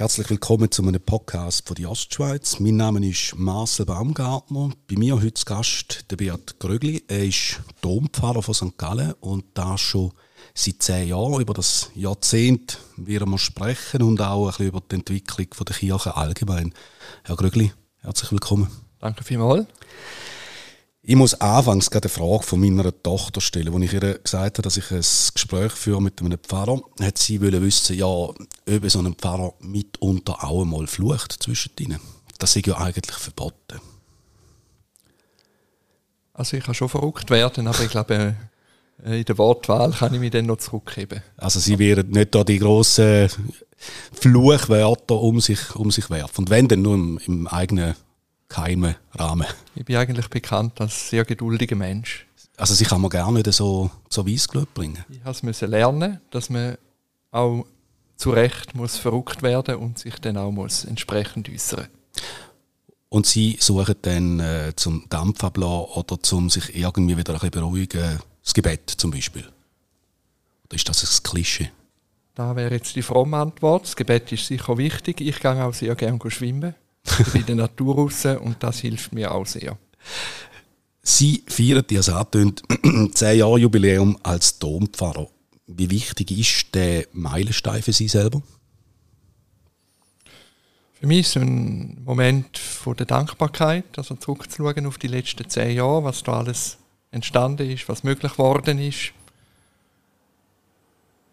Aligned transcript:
Herzlich 0.00 0.30
willkommen 0.30 0.70
zu 0.70 0.80
einem 0.80 0.98
Podcast 0.98 1.68
von 1.68 1.74
der 1.74 1.90
Ostschweiz. 1.90 2.58
Mein 2.58 2.76
Name 2.76 3.06
ist 3.06 3.34
Marcel 3.36 3.84
Baumgartner. 3.84 4.70
Bei 4.88 4.96
mir 4.96 5.16
heute 5.16 5.34
zu 5.34 5.44
Gast 5.44 6.06
der 6.10 6.16
Beat 6.16 6.58
Grögli. 6.58 7.04
Er 7.06 7.26
ist 7.26 7.60
Dompfarrer 7.82 8.42
von 8.42 8.54
St. 8.54 8.78
Gallen 8.78 9.12
und 9.20 9.44
da 9.52 9.76
schon 9.76 10.12
seit 10.54 10.82
zehn 10.82 11.08
Jahren. 11.08 11.42
Über 11.42 11.52
das 11.52 11.90
Jahrzehnt 11.94 12.78
werden 12.96 13.30
wir 13.30 13.36
sprechen 13.36 14.00
und 14.00 14.22
auch 14.22 14.46
ein 14.46 14.52
bisschen 14.52 14.68
über 14.68 14.80
die 14.90 14.94
Entwicklung 14.94 15.48
der 15.68 15.76
Kirche 15.76 16.16
allgemein. 16.16 16.72
Herr 17.24 17.36
Grögli, 17.36 17.70
herzlich 17.98 18.32
willkommen. 18.32 18.70
Danke 19.00 19.22
vielmals. 19.22 19.66
Ich 21.02 21.16
muss 21.16 21.34
anfangs 21.40 21.90
gerade 21.90 22.08
eine 22.08 22.12
Frage 22.14 22.42
von 22.42 22.60
meiner 22.60 22.92
Tochter 23.02 23.40
stellen. 23.40 23.74
Als 23.74 23.84
ich 23.84 23.92
ihr 23.94 24.18
gesagt 24.18 24.58
habe, 24.58 24.62
dass 24.62 24.76
ich 24.76 24.90
ein 24.90 24.98
Gespräch 24.98 25.72
führe 25.72 26.02
mit 26.02 26.20
einem 26.20 26.38
Pfarrer, 26.38 26.82
hat 27.00 27.16
sie 27.16 27.40
wissen, 27.40 27.96
ja, 27.96 28.06
ob 28.06 28.36
so 28.66 28.98
ein 28.98 29.14
Pfarrer 29.14 29.54
mitunter 29.60 30.44
auch 30.44 30.62
einmal 30.62 30.86
flucht 30.86 31.42
zwischen 31.42 31.72
ihnen. 31.78 32.00
Das 32.38 32.54
ist 32.54 32.66
ja 32.66 32.76
eigentlich 32.76 33.16
verboten. 33.16 33.80
Also 36.34 36.56
ich 36.56 36.64
kann 36.64 36.74
schon 36.74 36.88
verrückt 36.88 37.30
werden, 37.30 37.66
aber 37.66 37.80
ich 37.80 37.90
glaube, 37.90 38.36
äh, 39.04 39.20
in 39.20 39.24
der 39.24 39.38
Wortwahl 39.38 39.92
kann 39.92 40.14
ich 40.14 40.20
mich 40.20 40.30
dann 40.30 40.46
noch 40.46 40.58
zurückheben. 40.58 41.22
Also 41.36 41.60
sie 41.60 41.78
werden 41.78 42.12
nicht 42.12 42.34
da 42.34 42.44
die 42.44 42.58
grossen 42.58 43.28
Fluchwörter 44.12 45.20
um 45.20 45.40
sich, 45.40 45.74
um 45.74 45.90
sich 45.90 46.10
werfen. 46.10 46.42
Und 46.42 46.50
wenn, 46.50 46.68
dann 46.68 46.82
nur 46.82 46.94
im, 46.94 47.18
im 47.26 47.46
eigenen 47.46 47.94
geheimen 48.50 48.96
Rahmen. 49.14 49.46
Ich 49.74 49.84
bin 49.86 49.96
eigentlich 49.96 50.28
bekannt 50.28 50.80
als 50.80 51.08
sehr 51.08 51.24
geduldiger 51.24 51.76
Mensch. 51.76 52.26
Also 52.58 52.74
sie 52.74 52.84
kann 52.84 53.00
man 53.00 53.10
gerne 53.10 53.32
nicht 53.32 53.50
so, 53.54 53.90
so 54.10 54.26
Weissglut 54.26 54.74
bringen? 54.74 55.02
Ich 55.08 55.42
musste 55.42 55.64
lernen, 55.64 56.20
dass 56.30 56.50
man 56.50 56.76
auch 57.30 57.64
zu 58.16 58.32
Recht 58.32 58.74
muss 58.74 58.98
verrückt 58.98 59.42
werden 59.42 59.76
und 59.76 59.98
sich 59.98 60.16
dann 60.16 60.36
auch 60.36 60.50
muss 60.50 60.84
entsprechend 60.84 61.48
äußern 61.48 61.86
Und 63.08 63.24
Sie 63.24 63.56
suchen 63.58 63.94
dann 64.02 64.40
äh, 64.40 64.72
zum 64.76 65.08
Dampf 65.08 65.42
ablassen 65.42 65.94
oder 65.94 66.20
zum 66.20 66.50
sich 66.50 66.76
irgendwie 66.76 67.16
wieder 67.16 67.32
ein 67.32 67.38
bisschen 67.38 67.50
beruhigen, 67.52 68.18
das 68.44 68.52
Gebet 68.52 68.90
zum 68.90 69.10
Beispiel? 69.10 69.44
Oder 70.66 70.74
ist 70.74 70.86
das 70.86 71.02
ein 71.02 71.22
Klischee? 71.22 71.70
Da 72.34 72.54
wäre 72.56 72.74
jetzt 72.74 72.94
die 72.94 73.02
fromme 73.02 73.38
Antwort. 73.38 73.84
Das 73.84 73.96
Gebet 73.96 74.30
ist 74.32 74.46
sicher 74.46 74.76
wichtig. 74.76 75.20
Ich 75.22 75.40
gehe 75.40 75.64
auch 75.64 75.72
sehr 75.72 75.94
gerne 75.94 76.18
schwimmen 76.30 76.74
in 77.34 77.46
der 77.46 77.56
Natur 77.56 77.96
raus 77.96 78.24
und 78.24 78.62
das 78.62 78.80
hilft 78.80 79.12
mir 79.12 79.32
auch 79.32 79.46
sehr. 79.46 79.76
Sie 81.02 81.42
feiern, 81.46 81.84
wie 81.88 81.96
es 81.96 82.08
antönt, 82.08 82.62
10 83.14 83.38
Jahre 83.38 83.58
Jubiläum 83.58 84.18
als 84.22 84.58
Dompfarrer. 84.58 85.28
Wie 85.66 85.90
wichtig 85.90 86.30
ist 86.32 86.74
der 86.74 87.06
Meilenstein 87.12 87.82
für 87.82 87.92
Sie 87.92 88.08
selber? 88.08 88.42
Für 91.00 91.06
mich 91.06 91.20
ist 91.20 91.36
es 91.36 91.42
ein 91.42 92.02
Moment 92.04 92.58
von 92.58 92.94
der 92.94 93.06
Dankbarkeit, 93.06 93.86
also 93.96 94.16
zurückzuschauen 94.16 94.84
auf 94.84 94.98
die 94.98 95.06
letzten 95.06 95.48
zehn 95.48 95.76
Jahre, 95.76 96.04
was 96.04 96.22
da 96.22 96.34
alles 96.34 96.76
entstanden 97.10 97.70
ist, 97.70 97.88
was 97.88 98.04
möglich 98.04 98.32
geworden 98.32 98.78
ist. 98.78 99.12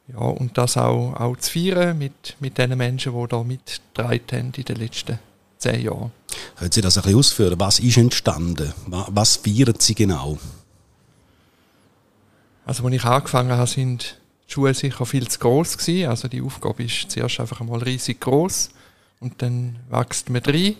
Ja, 0.07 0.19
und 0.19 0.57
das 0.57 0.77
auch, 0.77 1.13
auch 1.15 1.35
zu 1.35 1.51
feiern 1.51 1.97
mit, 1.97 2.37
mit 2.39 2.57
den 2.57 2.77
Menschen, 2.77 3.13
die 3.13 3.27
da 3.27 3.43
mitgetragen 3.43 4.21
haben 4.31 4.53
in 4.55 4.63
den 4.63 4.77
letzten 4.77 5.19
zehn 5.57 5.81
Jahren. 5.81 6.11
Können 6.57 6.71
Sie 6.71 6.81
das 6.81 6.97
ein 6.97 7.03
bisschen 7.03 7.19
ausführen? 7.19 7.59
Was 7.59 7.79
ist 7.79 7.97
entstanden? 7.97 8.73
Was 8.87 9.37
feiern 9.37 9.75
Sie 9.79 9.95
genau? 9.95 10.37
Also, 12.65 12.83
als 12.83 12.93
ich 12.93 13.03
angefangen 13.05 13.51
habe, 13.51 13.67
sind 13.67 14.19
die 14.47 14.53
Schuhe 14.53 14.73
sicher 14.73 15.05
viel 15.05 15.27
zu 15.27 15.39
groß 15.39 15.77
gewesen. 15.77 16.09
Also, 16.09 16.27
die 16.27 16.41
Aufgabe 16.41 16.83
ist 16.83 17.11
zuerst 17.11 17.39
einfach 17.39 17.61
einmal 17.61 17.79
riesig 17.79 18.19
groß 18.19 18.69
und 19.19 19.41
dann 19.41 19.77
wächst 19.89 20.29
man 20.29 20.41
rein. 20.41 20.75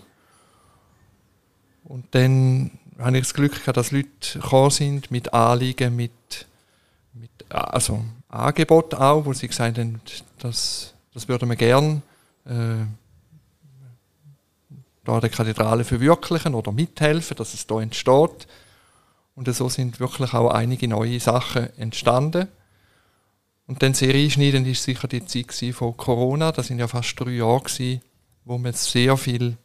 Und 1.86 2.06
dann 2.12 2.72
habe 3.00 3.18
ich 3.18 3.24
das 3.24 3.34
Glück 3.34 3.54
gehabt, 3.54 3.78
dass 3.78 3.92
Leute 3.92 4.10
gekommen 4.34 4.72
sind 4.72 5.12
mit 5.12 5.34
Anliegen, 5.34 5.96
mit, 5.96 6.12
mit 7.14 7.30
also 7.50 8.04
Angebot 8.30 8.94
auch, 8.94 9.26
wo 9.26 9.34
sie 9.34 9.48
gesagt 9.48 9.78
haben, 9.78 10.02
das, 10.40 10.94
das 11.14 11.28
würden 11.28 11.48
wir 11.50 11.56
gerne 11.56 12.02
äh, 12.46 12.86
da 15.08 15.22
der 15.22 15.30
Kathedrale 15.30 15.86
verwirklichen 15.86 16.54
oder 16.54 16.72
mithelfen, 16.72 17.38
dass 17.38 17.54
es 17.54 17.66
da 17.66 17.80
entsteht. 17.82 18.48
Und 19.36 19.54
so 19.54 19.70
sind 19.70 20.00
wirklich 20.00 20.34
auch 20.34 20.50
einige 20.50 20.88
neue 20.88 21.20
Sachen 21.20 21.70
entstanden. 21.78 22.48
Und 23.68 23.84
dann 23.84 23.94
sehr 23.94 24.14
einschneidend 24.14 24.68
ist 24.68 24.84
sicher 24.84 25.08
die 25.08 25.26
Zeit 25.26 25.54
von 25.76 25.96
Corona. 25.96 26.52
Das 26.52 26.68
sind 26.68 26.80
ja 26.80 26.88
fast 26.88 27.20
drei 27.20 27.32
Jahre 27.32 27.62
gewesen, 27.62 28.02
wo 28.46 28.58
wir 28.58 28.74
sehr 28.74 29.16
viel 29.18 29.58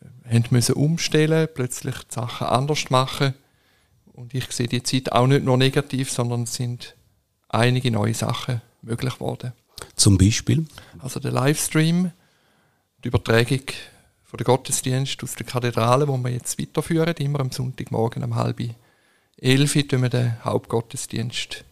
äh, 0.00 0.34
haben 0.34 0.44
müssen 0.50 0.74
umstellen, 0.74 1.48
plötzlich 1.52 1.96
die 2.04 2.14
Sachen 2.14 2.46
anders 2.46 2.90
machen. 2.90 3.34
Und 4.12 4.32
ich 4.34 4.50
sehe 4.52 4.68
die 4.68 4.82
Zeit 4.82 5.12
auch 5.12 5.26
nicht 5.26 5.44
nur 5.44 5.58
negativ, 5.58 6.10
sondern 6.10 6.44
es 6.44 6.54
sind 6.54 6.94
einige 7.48 7.90
neue 7.90 8.14
Sachen 8.14 8.62
möglich 8.80 9.14
geworden. 9.14 9.52
Zum 9.94 10.16
Beispiel? 10.16 10.66
Also 10.98 11.20
der 11.20 11.32
Livestream, 11.32 12.12
die 13.02 13.08
Übertragung 13.08 13.62
von 14.24 14.38
der 14.38 14.44
Gottesdienst 14.44 15.22
aus 15.22 15.34
der 15.34 15.46
Kathedrale, 15.46 16.08
wo 16.08 16.16
wir 16.16 16.30
jetzt 16.30 16.60
weiterführen, 16.60 17.14
immer 17.18 17.40
am 17.40 17.50
Sonntagmorgen 17.50 18.24
um 18.24 18.34
halb 18.34 18.60
elf 19.38 19.74
tun 19.88 20.02
wir 20.02 20.08
den 20.08 20.42
Hauptgottesdienst 20.44 21.64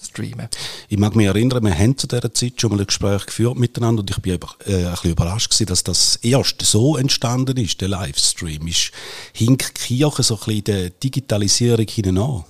streamen. 0.00 0.48
Ich 0.88 0.98
mag 0.98 1.16
mich 1.16 1.26
erinnern, 1.26 1.64
wir 1.64 1.76
haben 1.76 1.98
zu 1.98 2.06
dieser 2.06 2.32
Zeit 2.32 2.60
schon 2.60 2.70
mal 2.70 2.80
ein 2.80 2.86
Gespräch 2.86 3.26
geführt 3.26 3.56
miteinander 3.56 4.00
und 4.00 4.10
ich 4.10 4.18
bin 4.18 4.32
äh, 4.32 4.36
ein 4.36 4.90
bisschen 4.90 5.10
überrascht 5.10 5.50
gewesen, 5.50 5.66
dass 5.66 5.84
das 5.84 6.16
erst 6.16 6.62
so 6.62 6.96
entstanden 6.96 7.56
ist, 7.56 7.80
der 7.80 7.88
Livestream. 7.88 8.66
Ist, 8.68 8.92
hinkt 9.32 9.74
Kirche 9.74 10.22
so 10.22 10.34
ein 10.36 10.44
bisschen 10.44 10.64
der 10.64 10.90
Digitalisierung 10.90 11.86
hinein 11.88 12.44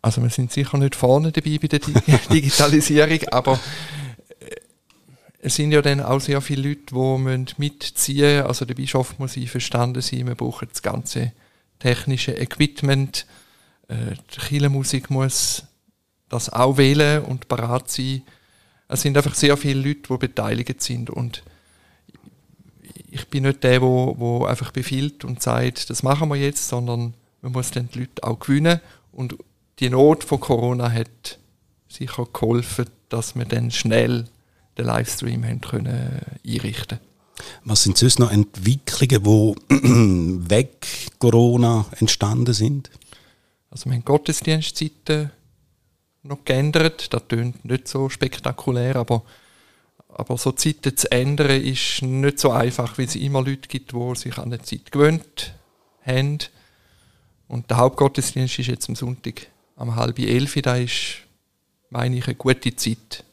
Also 0.00 0.22
wir 0.22 0.30
sind 0.30 0.52
sicher 0.52 0.78
nicht 0.78 0.94
vorne 0.94 1.30
dabei 1.30 1.58
bei 1.58 1.68
der 1.68 1.78
Digitalisierung, 2.32 3.20
aber 3.30 3.58
es 5.44 5.56
sind 5.56 5.72
ja 5.72 5.82
dann 5.82 6.00
auch 6.00 6.20
sehr 6.20 6.40
viele 6.40 6.68
Leute, 6.68 6.94
die 6.94 7.60
mitziehen 7.60 8.36
müssen. 8.36 8.46
Also 8.46 8.64
der 8.64 8.74
Bischof 8.74 9.18
muss 9.18 9.36
einverstanden 9.36 10.00
sein, 10.00 10.28
wir 10.28 10.36
brauchen 10.36 10.68
das 10.70 10.82
ganze 10.82 11.32
technische 11.80 12.32
Equipment. 12.32 13.26
Äh, 13.88 14.14
die 14.34 14.40
Kirchenmusik 14.40 15.10
muss 15.10 15.64
das 16.28 16.48
auch 16.48 16.76
wählen 16.76 17.24
und 17.24 17.48
parat 17.48 17.90
sein. 17.90 18.22
Es 18.86 19.02
sind 19.02 19.16
einfach 19.16 19.34
sehr 19.34 19.56
viele 19.56 19.80
Leute, 19.80 20.02
die 20.10 20.16
beteiligt 20.16 20.80
sind 20.80 21.10
und 21.10 21.42
ich 23.10 23.26
bin 23.28 23.42
nicht 23.42 23.64
der, 23.64 23.82
wo 23.82 24.44
einfach 24.44 24.70
befiehlt 24.70 25.24
und 25.24 25.42
sagt, 25.42 25.90
das 25.90 26.02
machen 26.02 26.28
wir 26.28 26.36
jetzt, 26.36 26.68
sondern 26.68 27.14
man 27.42 27.52
muss 27.52 27.72
dann 27.72 27.88
die 27.88 28.00
Leute 28.00 28.22
auch 28.22 28.38
gewinnen 28.38 28.80
und 29.10 29.36
die 29.80 29.90
Not 29.90 30.22
von 30.22 30.40
Corona 30.40 30.90
hat 30.90 31.38
sicher 31.88 32.26
geholfen, 32.32 32.86
dass 33.08 33.34
wir 33.34 33.44
dann 33.44 33.70
schnell 33.70 34.26
den 34.78 34.86
Livestream 34.86 35.44
haben 35.44 35.60
können 35.60 36.20
einrichten 36.46 36.98
Was 37.64 37.82
sind 37.82 37.98
sonst 37.98 38.18
noch 38.18 38.30
Entwicklungen, 38.30 39.56
die 39.68 40.48
weg 40.50 40.86
Corona 41.18 41.86
entstanden 41.98 42.52
sind? 42.52 42.90
Also 43.70 43.86
wir 43.86 43.94
haben 43.94 44.04
Gottesdienstzeiten 44.04 45.30
noch 46.22 46.44
geändert. 46.44 47.12
Das 47.12 47.22
klingt 47.28 47.64
nicht 47.64 47.88
so 47.88 48.08
spektakulär, 48.08 48.96
aber, 48.96 49.22
aber 50.08 50.36
so 50.38 50.52
Zeiten 50.52 50.96
zu 50.96 51.10
ändern 51.10 51.62
ist 51.62 52.02
nicht 52.02 52.38
so 52.38 52.50
einfach, 52.50 52.98
weil 52.98 53.06
es 53.06 53.16
immer 53.16 53.42
Leute 53.42 53.68
gibt, 53.68 53.92
die 53.92 54.14
sich 54.14 54.38
an 54.38 54.50
die 54.50 54.60
Zeit 54.60 54.92
gewöhnt 54.92 55.54
haben. 56.04 56.38
Und 57.48 57.70
der 57.70 57.78
Hauptgottesdienst 57.78 58.58
ist 58.58 58.68
jetzt 58.68 58.88
am 58.88 58.96
Sonntag 58.96 59.46
am 59.76 59.96
halb 59.96 60.18
elf. 60.18 60.54
Das 60.62 60.78
ist, 60.78 61.16
meine 61.90 62.16
ich, 62.16 62.26
eine 62.26 62.34
gute 62.34 62.74
Zeit 62.76 63.24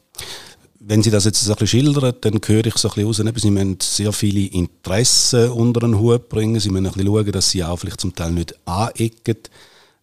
wenn 0.82 1.02
Sie 1.02 1.10
das 1.10 1.26
jetzt 1.26 1.42
so 1.42 1.52
ein 1.52 1.58
bisschen 1.58 1.94
schildern, 1.94 2.14
dann 2.22 2.40
höre 2.44 2.66
ich 2.66 2.76
so 2.76 2.88
ein 2.88 2.94
bisschen 2.94 3.28
raus, 3.28 3.42
Sie 3.42 3.50
müssen 3.50 3.78
sehr 3.80 4.12
viele 4.12 4.46
Interessen 4.46 5.50
unter 5.50 5.80
den 5.80 5.98
Hut 5.98 6.28
bringen, 6.30 6.58
Sie 6.58 6.70
müssen 6.70 6.86
ein 6.86 6.92
bisschen 6.92 7.06
schauen, 7.06 7.32
dass 7.32 7.50
Sie 7.50 7.62
auch 7.62 7.76
vielleicht 7.76 8.00
zum 8.00 8.14
Teil 8.14 8.32
nicht 8.32 8.54
anecken. 8.66 9.36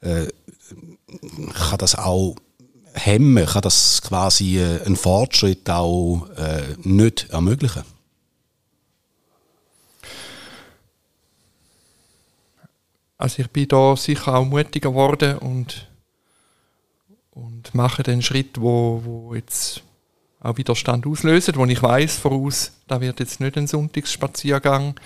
Äh, 0.02 0.28
kann 1.54 1.80
das 1.80 1.96
auch 1.96 2.36
hemmen, 2.94 3.46
kann 3.48 3.64
das 3.64 4.02
quasi 4.04 4.60
äh, 4.60 4.84
einen 4.84 4.96
Fortschritt 4.96 5.68
auch 5.68 6.28
äh, 6.38 6.76
nicht 6.84 7.30
ermöglichen? 7.32 7.84
Also 13.18 13.42
ich 13.42 13.50
bin 13.50 13.68
da 13.68 13.96
sicher 13.96 14.36
auch 14.36 14.46
mutiger 14.46 14.92
geworden 14.92 15.40
und, 15.40 15.88
und 17.32 17.74
mache 17.74 18.04
den 18.04 18.22
Schritt, 18.22 18.62
wo, 18.62 19.02
wo 19.04 19.34
jetzt 19.34 19.82
auch 20.48 20.58
Widerstand 20.58 21.06
auslösen, 21.06 21.56
wo 21.56 21.66
ich 21.66 21.82
weiß 21.82 22.18
voraus, 22.18 22.72
da 22.88 23.02
wird 23.02 23.20
jetzt 23.20 23.40
nicht 23.40 23.58
ein 23.58 23.68
Sonntagsspaziergang, 23.68 25.00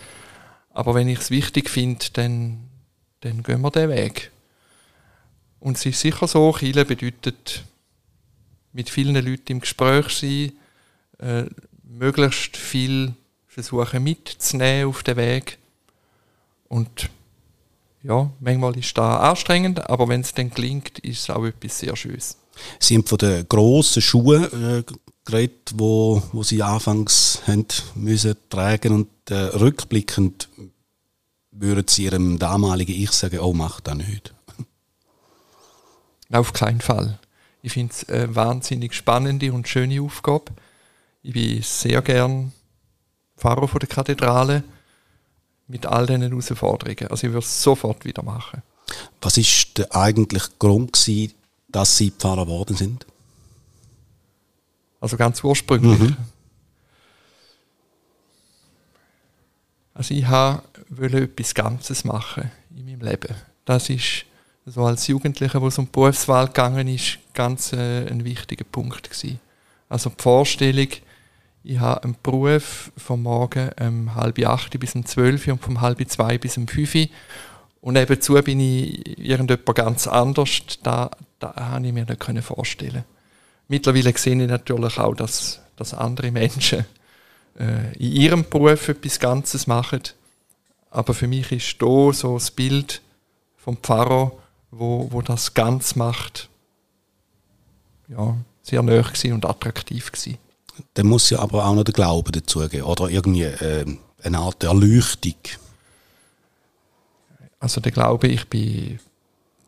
aber 0.69 0.93
wenn 0.93 1.07
ich 1.07 1.19
es 1.19 1.31
wichtig 1.31 1.69
finde, 1.69 2.05
dann, 2.13 2.59
dann 3.21 3.43
gehen 3.43 3.61
wir 3.61 3.71
den 3.71 3.89
Weg. 3.89 4.31
Und 5.59 5.77
es 5.77 5.85
ist 5.85 5.99
sicher 5.99 6.27
so, 6.27 6.53
Chile 6.57 6.85
bedeutet 6.85 7.63
mit 8.73 8.89
vielen 8.89 9.15
Leuten 9.15 9.53
im 9.53 9.59
Gespräch 9.61 10.09
sein, 10.09 10.53
äh, 11.19 11.45
möglichst 11.83 12.55
viel 12.55 13.13
versuchen 13.47 14.03
mitzunehmen 14.03 14.89
auf 14.89 15.03
den 15.03 15.17
Weg. 15.17 15.57
Und 16.67 17.09
ja, 18.03 18.31
manchmal 18.39 18.77
ist 18.77 18.97
das 18.97 19.19
anstrengend, 19.21 19.89
aber 19.89 20.07
wenn 20.07 20.21
es 20.21 20.33
dann 20.33 20.51
gelingt, 20.51 20.99
ist 20.99 21.19
es 21.19 21.29
auch 21.29 21.45
etwas 21.45 21.79
sehr 21.79 21.95
Schönes. 21.95 22.37
Sie 22.79 22.95
haben 22.95 23.05
von 23.05 23.17
den 23.17 23.47
grossen 23.47 24.01
Schuhen 24.01 24.43
äh, 24.43 24.83
geredet, 25.25 25.73
wo, 25.75 26.21
wo 26.31 26.43
Sie 26.43 26.63
anfangs 26.63 27.41
haben 27.47 27.67
müssen 27.95 28.35
tragen 28.49 28.93
und 28.93 29.09
äh, 29.29 29.35
rückblickend 29.35 30.49
würden 31.51 31.87
Sie 31.87 32.05
Ihrem 32.05 32.39
damaligen 32.39 32.93
Ich 32.93 33.11
sagen, 33.11 33.39
oh, 33.39 33.53
mach 33.53 33.81
das 33.81 33.95
nicht? 33.95 34.33
Auf 36.31 36.53
keinen 36.53 36.81
Fall. 36.81 37.19
Ich 37.61 37.73
finde 37.73 37.93
es 37.93 38.09
eine 38.09 38.35
wahnsinnig 38.35 38.93
spannende 38.93 39.53
und 39.53 39.67
schöne 39.67 40.01
Aufgabe. 40.01 40.45
Ich 41.21 41.33
bin 41.33 41.61
sehr 41.61 42.01
gern 42.01 42.53
Pfarrer 43.37 43.67
von 43.67 43.79
der 43.79 43.89
Kathedrale 43.89 44.63
mit 45.67 45.85
all 45.85 46.07
diesen 46.07 46.23
Herausforderungen. 46.23 47.07
Also 47.09 47.27
ich 47.27 47.33
würde 47.33 47.45
es 47.45 47.61
sofort 47.61 48.05
wieder 48.05 48.23
machen. 48.23 48.63
Was 49.21 49.37
ist 49.37 49.77
der 49.77 49.95
eigentliche 49.95 50.49
Grund 50.57 50.93
gewesen, 50.93 51.33
dass 51.67 51.97
Sie 51.97 52.11
Pfarrer 52.11 52.45
geworden 52.45 52.75
sind? 52.75 53.05
Also 55.01 55.17
ganz 55.17 55.43
ursprünglich. 55.43 55.99
Mhm. 55.99 56.15
Also 59.93 60.13
ich 60.13 60.29
wollte 60.29 61.23
etwas 61.23 61.53
Ganzes 61.53 62.05
machen 62.05 62.49
in 62.75 62.85
meinem 62.85 63.01
Leben. 63.01 63.35
Das 63.65 63.89
ist 63.89 64.25
so 64.65 64.85
als 64.85 65.07
Jugendlicher, 65.07 65.61
wo 65.61 65.67
es 65.67 65.77
um 65.77 65.85
die 65.85 65.91
Berufswahl 65.91 66.47
gegangen 66.47 66.87
ist, 66.87 67.17
ganz 67.33 67.73
äh, 67.73 68.07
ein 68.07 68.23
wichtiger 68.23 68.63
Punkt 68.63 69.09
gewesen. 69.09 69.39
Also 69.89 70.11
die 70.11 70.21
Vorstellung, 70.21 70.87
ich 71.63 71.79
habe 71.79 72.03
einen 72.03 72.15
Beruf 72.21 72.91
vom 72.95 73.23
Morgen 73.23 73.69
um 73.81 74.15
halb 74.15 74.39
acht 74.45 74.79
bis 74.79 74.95
um 74.95 75.05
zwölf 75.05 75.47
und 75.47 75.61
vom 75.61 75.81
halb 75.81 76.07
zwei 76.09 76.37
bis 76.37 76.57
um 76.57 76.67
fünf 76.67 76.95
und 77.81 77.95
nebenzu 77.95 78.35
bin 78.35 78.59
ich 78.59 79.19
irgendjemand 79.19 79.75
ganz 79.75 80.07
anders. 80.07 80.61
Da, 80.83 81.09
da 81.39 81.55
habe 81.55 81.87
ich 81.87 81.93
mir 81.93 82.05
nicht 82.05 82.43
vorstellen 82.43 83.03
Mittlerweile 83.71 84.11
sehe 84.17 84.35
ich 84.35 84.49
natürlich 84.49 84.97
auch, 84.97 85.15
dass, 85.15 85.61
dass 85.77 85.93
andere 85.93 86.29
Menschen 86.29 86.85
äh, 87.57 87.93
in 87.93 88.11
ihrem 88.11 88.43
Beruf 88.49 88.89
etwas 88.89 89.17
Ganzes 89.17 89.65
machen. 89.65 90.01
Aber 90.89 91.13
für 91.13 91.25
mich 91.25 91.49
ist 91.53 91.77
hier 91.79 92.11
so 92.11 92.33
das 92.33 92.51
Bild 92.51 93.01
vom 93.55 93.77
Pfarrer, 93.77 94.33
wo, 94.71 95.07
wo 95.09 95.21
das 95.21 95.53
ganz 95.53 95.95
macht, 95.95 96.49
ja, 98.09 98.35
sehr 98.61 98.83
nöch 98.83 99.23
und 99.31 99.45
attraktiv 99.45 100.11
gewesen. 100.11 100.37
Dann 100.95 101.07
muss 101.07 101.29
ja 101.29 101.39
aber 101.39 101.65
auch 101.65 101.73
noch 101.73 101.85
der 101.85 101.93
Glaube 101.93 102.33
dazugehen 102.33 102.83
oder 102.83 103.07
irgendwie 103.07 103.43
äh, 103.43 103.85
eine 104.21 104.37
Art 104.37 104.65
Erleuchtung. 104.65 105.35
Also 107.61 107.79
der 107.79 107.93
Glaube, 107.93 108.27
ich 108.27 108.49
bin, 108.49 108.99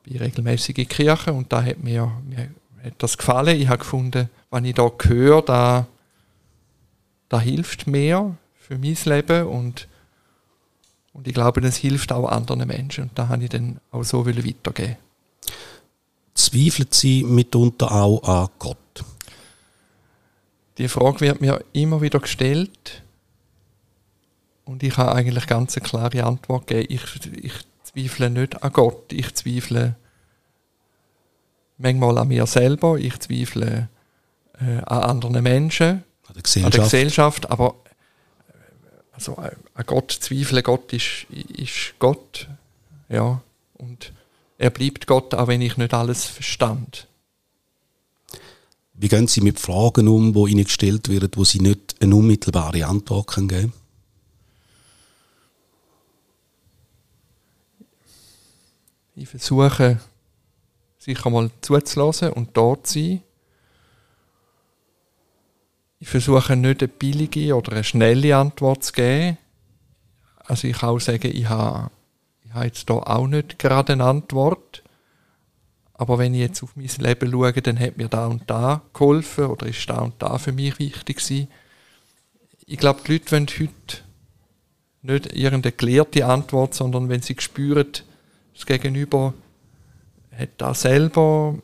bin 0.04 0.18
regelmäßig 0.18 0.78
in 0.78 0.90
Kirche 0.90 1.32
und 1.32 1.54
da 1.54 1.64
hat 1.64 1.82
mir, 1.82 2.12
mir 2.28 2.50
hat 2.84 2.94
das 2.98 3.18
gefallen. 3.18 3.60
Ich 3.60 3.68
habe 3.68 3.80
gefunden, 3.80 4.30
wenn 4.52 4.66
ich 4.66 4.76
da 4.76 4.92
höre, 5.02 5.42
da, 5.42 5.88
da 7.30 7.40
hilft 7.40 7.88
mir 7.88 8.38
für 8.56 8.78
mein 8.78 8.98
Leben 9.06 9.48
und, 9.48 9.88
und 11.14 11.28
ich 11.28 11.34
glaube, 11.34 11.62
das 11.62 11.78
hilft 11.78 12.12
auch 12.12 12.28
anderen 12.30 12.68
Menschen 12.68 13.06
und 13.06 13.18
da 13.18 13.30
habe 13.30 13.44
ich 13.44 13.50
dann 13.50 13.80
auch 13.92 14.04
so 14.04 14.26
weitergeben. 14.26 14.98
Zweifeln 16.34 16.88
Sie 16.92 17.24
mitunter 17.24 17.92
auch 17.92 18.24
an 18.24 18.50
Gott? 18.58 18.78
Die 20.78 20.88
Frage 20.88 21.22
wird 21.22 21.42
mir 21.42 21.64
immer 21.74 22.02
wieder 22.02 22.20
gestellt 22.20 23.04
und 24.66 24.82
ich 24.82 24.98
habe 24.98 25.14
eigentlich 25.14 25.46
ganz 25.46 25.78
eine 25.78 25.86
klare 25.86 26.24
Antwort 26.24 26.68
gegeben. 26.68 26.94
Ich, 26.94 27.44
ich 27.44 27.54
zweifle 27.84 28.30
nicht 28.30 28.64
an 28.64 28.74
Gott, 28.74 29.14
ich 29.14 29.34
zweifle 29.36 29.96
manchmal 31.78 32.18
an 32.18 32.28
mir 32.28 32.46
selber, 32.46 32.98
ich 32.98 33.20
zweifle 33.20 33.90
äh, 34.60 34.78
an 34.86 35.04
anderen 35.04 35.44
Menschen, 35.44 36.04
an 36.28 36.34
der 36.34 36.44
Gesellschaft, 36.44 36.66
an 36.66 36.72
der 36.72 36.84
Gesellschaft 36.84 37.52
aber 37.52 37.76
äh, 38.50 39.14
also, 39.14 39.34
äh, 39.34 39.52
an 39.74 39.86
Gott 39.86 40.12
zweifeln, 40.12 40.64
Gott 40.64 40.94
ist, 40.94 41.28
ist 41.30 41.94
Gott, 42.00 42.48
ja, 43.10 43.42
und 43.74 44.14
er 44.58 44.70
bleibt 44.70 45.08
Gott, 45.08 45.34
auch 45.34 45.48
wenn 45.48 45.62
ich 45.62 45.78
nicht 45.78 45.94
alles 45.94 46.26
verstand. 46.26 47.08
Wie 48.94 49.10
gehen 49.10 49.28
Sie 49.28 49.42
mit 49.42 49.60
Fragen 49.60 50.08
um, 50.08 50.34
die 50.34 50.52
Ihnen 50.52 50.64
gestellt 50.64 51.10
werden, 51.10 51.32
wo 51.36 51.44
Sie 51.44 51.60
nicht 51.60 51.96
eine 52.00 52.16
unmittelbare 52.16 52.86
Antwort 52.86 53.34
geben 53.34 53.48
können? 53.48 53.74
Ich 59.16 59.28
versuche, 59.28 60.00
sicher 61.04 61.30
mal 61.30 61.52
zuzulassen 61.60 62.30
und 62.30 62.56
dort 62.56 62.88
zu 62.88 63.00
sein. 63.00 63.22
Ich 66.00 66.08
versuche 66.08 66.56
nicht 66.56 66.82
eine 66.82 66.88
billige 66.88 67.56
oder 67.56 67.74
eine 67.74 67.84
schnelle 67.84 68.38
Antwort 68.38 68.86
zu 68.86 68.94
geben. 68.94 69.38
Also 70.38 70.68
ich 70.68 70.78
kann 70.78 70.90
auch 70.90 71.00
sagen, 71.00 71.32
ich 71.34 71.48
habe, 71.48 71.92
ich 72.46 72.54
habe 72.54 72.66
jetzt 72.66 72.88
hier 72.90 73.10
auch 73.10 73.28
nicht 73.28 73.60
gerade 73.60 73.94
eine 73.94 74.06
Antwort. 74.06 74.84
Aber 75.94 76.18
wenn 76.18 76.34
ich 76.34 76.42
jetzt 76.42 76.64
auf 76.64 76.76
mein 76.76 76.88
Leben 76.88 77.32
schaue, 77.32 77.54
dann 77.54 77.80
hat 77.80 77.98
mir 77.98 78.08
da 78.08 78.28
und 78.28 78.50
da 78.50 78.82
geholfen 78.94 79.46
oder 79.46 79.68
ist 79.68 79.90
da 79.90 80.00
und 80.00 80.16
da 80.20 80.38
für 80.38 80.52
mich 80.52 80.80
wichtig 80.80 81.18
gewesen. 81.18 81.48
Ich 82.66 82.78
glaube, 82.78 83.02
die 83.06 83.14
Leute 83.14 83.32
wollen 83.32 83.48
heute 83.48 83.98
nicht 85.02 85.34
irgendeine 85.34 85.74
gelehrte 85.74 86.26
Antwort, 86.26 86.74
sondern 86.74 87.10
wenn 87.10 87.22
sie 87.22 87.36
spüren, 87.40 87.92
das 88.54 88.66
Gegenüber 88.66 89.34
hat 90.38 90.50
da 90.58 90.74
selber 90.74 91.58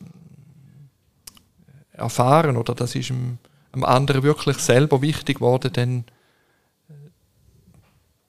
erfahren 1.92 2.56
oder 2.56 2.74
das 2.74 2.94
ist 2.94 3.10
dem, 3.10 3.38
dem 3.74 3.84
anderen 3.84 4.22
wirklich 4.22 4.58
selber 4.58 5.02
wichtig 5.02 5.36
geworden, 5.38 5.70
dann, 5.72 6.04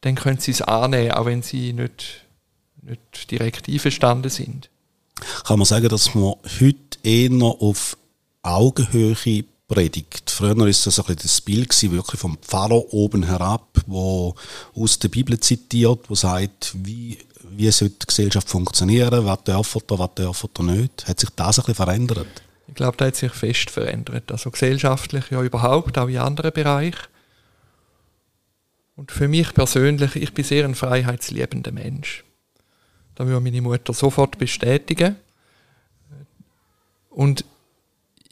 dann 0.01 0.15
können 0.15 0.39
sie 0.39 0.51
es 0.51 0.61
annehmen, 0.61 1.11
auch 1.11 1.25
wenn 1.25 1.41
sie 1.41 1.73
nicht, 1.73 2.25
nicht 2.81 3.31
direkt 3.31 3.69
einverstanden 3.69 4.29
sind. 4.29 4.69
Kann 5.45 5.59
man 5.59 5.65
sagen, 5.65 5.89
dass 5.89 6.15
man 6.15 6.35
heute 6.59 6.97
eher 7.03 7.43
auf 7.43 7.97
Augenhöhe 8.41 9.15
predigt. 9.67 10.29
Früher 10.29 10.57
war 10.57 10.65
das 10.65 10.99
ein 10.99 11.15
das 11.15 11.41
Bild 11.41 11.91
wirklich 11.91 12.19
vom 12.19 12.37
Pfarrer 12.37 12.93
oben 12.93 13.23
herab, 13.23 13.81
wo 13.87 14.35
aus 14.75 14.99
der 14.99 15.07
Bibel 15.07 15.39
zitiert, 15.39 16.09
wo 16.09 16.15
sagt, 16.15 16.75
wie 16.83 17.17
wie 17.49 17.71
sollte 17.71 17.95
die 18.01 18.07
Gesellschaft 18.07 18.49
funktionieren, 18.49 19.25
was 19.25 19.43
dürfen 19.43 19.81
oder 19.83 19.99
was 19.99 20.15
dürfen 20.15 20.49
oder 20.57 20.71
nicht. 20.71 21.07
Hat 21.07 21.19
sich 21.19 21.29
das 21.31 21.59
ein 21.59 21.65
bisschen 21.65 21.75
verändert? 21.75 22.41
Ich 22.67 22.75
glaube, 22.75 22.97
das 22.97 23.07
hat 23.07 23.15
sich 23.15 23.31
fest 23.31 23.69
verändert. 23.69 24.31
Also 24.31 24.51
gesellschaftlich 24.51 25.29
ja 25.31 25.41
überhaupt, 25.41 25.97
auch 25.97 26.07
in 26.07 26.17
anderen 26.17 26.53
Bereichen. 26.53 27.07
Und 28.95 29.11
für 29.11 29.27
mich 29.27 29.53
persönlich, 29.53 30.15
ich 30.15 30.33
bin 30.33 30.45
sehr 30.45 30.65
ein 30.65 30.75
freiheitsliebender 30.75 31.71
Mensch. 31.71 32.23
Da 33.15 33.25
würde 33.25 33.41
meine 33.41 33.61
Mutter 33.61 33.93
sofort 33.93 34.37
bestätigen. 34.37 35.15
Und 37.09 37.43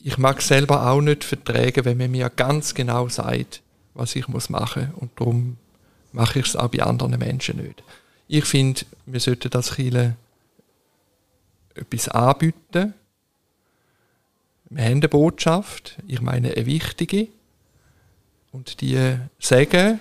ich 0.01 0.17
mag 0.17 0.41
selber 0.41 0.89
auch 0.89 1.01
nicht 1.01 1.23
verträgen, 1.23 1.85
wenn 1.85 1.97
man 1.97 2.11
mir 2.11 2.29
ganz 2.29 2.73
genau 2.73 3.09
sagt, 3.09 3.61
was 3.93 4.15
ich 4.15 4.27
machen 4.27 4.91
muss. 4.93 5.01
Und 5.01 5.11
darum 5.17 5.57
mache 6.11 6.39
ich 6.39 6.47
es 6.47 6.55
auch 6.55 6.69
bei 6.69 6.81
anderen 6.81 7.19
Menschen 7.19 7.57
nicht. 7.57 7.83
Ich 8.31 8.45
finde, 8.45 8.81
wir 9.07 9.19
sollten 9.19 9.49
das 9.49 9.73
Chile 9.73 10.15
etwas 11.73 12.09
anbieten. 12.09 12.93
Wir 14.69 14.83
haben 14.83 14.91
eine 14.91 15.09
Botschaft, 15.09 15.97
ich 16.07 16.21
meine 16.21 16.53
eine 16.53 16.65
wichtige. 16.67 17.29
Und 18.51 18.81
die 18.81 19.17
sagen, 19.39 19.99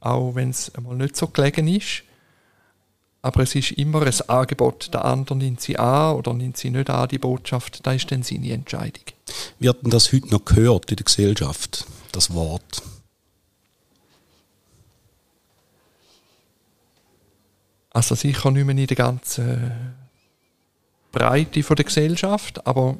auch 0.00 0.34
wenn 0.34 0.50
es 0.50 0.74
einmal 0.74 0.96
nicht 0.96 1.16
so 1.16 1.28
gelegen 1.28 1.66
ist, 1.66 2.02
aber 3.22 3.42
es 3.42 3.54
ist 3.54 3.72
immer 3.72 4.02
ein 4.02 4.20
Angebot. 4.28 4.92
Der 4.92 5.06
andere 5.06 5.36
nimmt 5.36 5.62
sie 5.62 5.78
an 5.78 6.16
oder 6.16 6.34
nimmt 6.34 6.58
sie 6.58 6.68
nicht 6.68 6.90
an, 6.90 7.08
die 7.08 7.18
Botschaft. 7.18 7.86
Das 7.86 7.96
ist 7.96 8.12
dann 8.12 8.22
seine 8.22 8.52
Entscheidung. 8.52 9.04
Wird 9.60 9.82
denn 9.82 9.90
das 9.90 10.12
heute 10.12 10.28
noch 10.28 10.44
gehört 10.44 10.90
in 10.90 10.96
der 10.96 11.04
Gesellschaft, 11.04 11.86
das 12.12 12.34
Wort? 12.34 12.82
Also 17.92 18.14
sicher 18.14 18.50
nicht 18.50 18.64
mehr 18.64 18.76
in 18.76 18.86
der 18.86 18.96
ganzen 18.96 19.72
Breite 21.12 21.60
der 21.60 21.84
Gesellschaft, 21.84 22.66
aber 22.66 22.96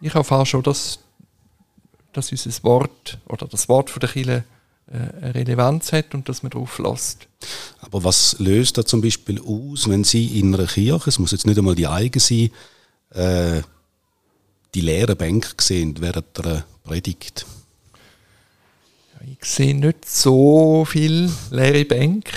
ich 0.00 0.14
erfahre 0.14 0.46
schon, 0.46 0.62
dass, 0.62 1.00
dass 2.12 2.30
unser 2.30 2.62
Wort 2.62 3.18
oder 3.26 3.48
das 3.48 3.68
Wort 3.68 3.90
von 3.90 4.00
der 4.00 4.10
Kirche 4.10 4.44
äh, 4.86 5.22
eine 5.22 5.34
Relevanz 5.34 5.92
hat 5.92 6.14
und 6.14 6.28
dass 6.28 6.42
man 6.42 6.50
darauf 6.50 6.78
lässt. 6.78 7.26
Aber 7.80 8.04
was 8.04 8.38
löst 8.38 8.78
da 8.78 8.84
zum 8.84 9.00
Beispiel 9.00 9.40
aus, 9.40 9.88
wenn 9.88 10.04
Sie 10.04 10.38
in 10.38 10.54
einer 10.54 10.66
Kirche, 10.66 11.08
es 11.08 11.18
muss 11.18 11.32
jetzt 11.32 11.46
nicht 11.46 11.58
einmal 11.58 11.74
die 11.74 11.88
eigene 11.88 12.20
sein, 12.20 12.50
äh, 13.10 13.62
die 14.74 14.80
leeren 14.80 15.16
Bänke 15.16 15.54
sehen 15.58 15.96
während 16.00 16.38
der 16.38 16.64
Predigt? 16.84 17.46
Ich 19.40 19.48
sehe 19.48 19.74
nicht 19.74 20.08
so 20.08 20.84
viel 20.84 21.30
leere 21.50 21.84
Bänke. 21.84 22.32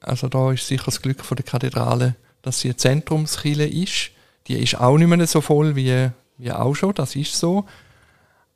Also 0.00 0.28
da 0.28 0.52
ist 0.52 0.66
sicher 0.66 0.84
das 0.86 1.02
Glück 1.02 1.24
von 1.24 1.36
der 1.36 1.44
Kathedrale, 1.44 2.14
dass 2.42 2.60
sie 2.60 2.68
eine 2.68 2.76
Zentrumskille 2.76 3.66
ist. 3.66 4.10
Die 4.46 4.62
ist 4.62 4.78
auch 4.78 4.96
nicht 4.96 5.08
mehr 5.08 5.26
so 5.26 5.40
voll 5.40 5.74
wie, 5.74 6.10
wie 6.38 6.52
auch 6.52 6.74
schon, 6.74 6.94
das 6.94 7.16
ist 7.16 7.34
so. 7.34 7.64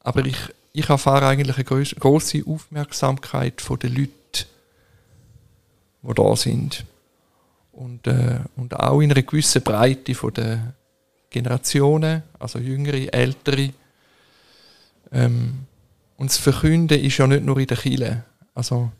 Aber 0.00 0.24
ich, 0.24 0.36
ich 0.72 0.88
erfahre 0.88 1.26
eigentlich 1.26 1.56
eine 1.56 1.94
große 1.98 2.42
Aufmerksamkeit 2.46 3.60
von 3.60 3.78
den 3.78 3.94
Leuten, 3.94 4.12
die 6.02 6.14
da 6.14 6.36
sind. 6.36 6.84
Und, 7.72 8.06
äh, 8.06 8.40
und 8.56 8.78
auch 8.78 9.00
in 9.00 9.10
einer 9.10 9.22
gewissen 9.22 9.62
Breite 9.62 10.14
von 10.14 10.34
den 10.34 10.74
Generationen, 11.30 12.22
also 12.38 12.58
jüngere, 12.58 13.12
ältere. 13.12 13.72
Ähm, 15.10 15.67
und 16.18 16.30
das 16.30 16.36
Verkünden 16.36 17.00
ist 17.00 17.16
ja 17.16 17.26
nicht 17.26 17.44
nur 17.44 17.58
in 17.58 17.68
der 17.68 17.76
Kirche. 17.76 18.24
Also, 18.54 18.90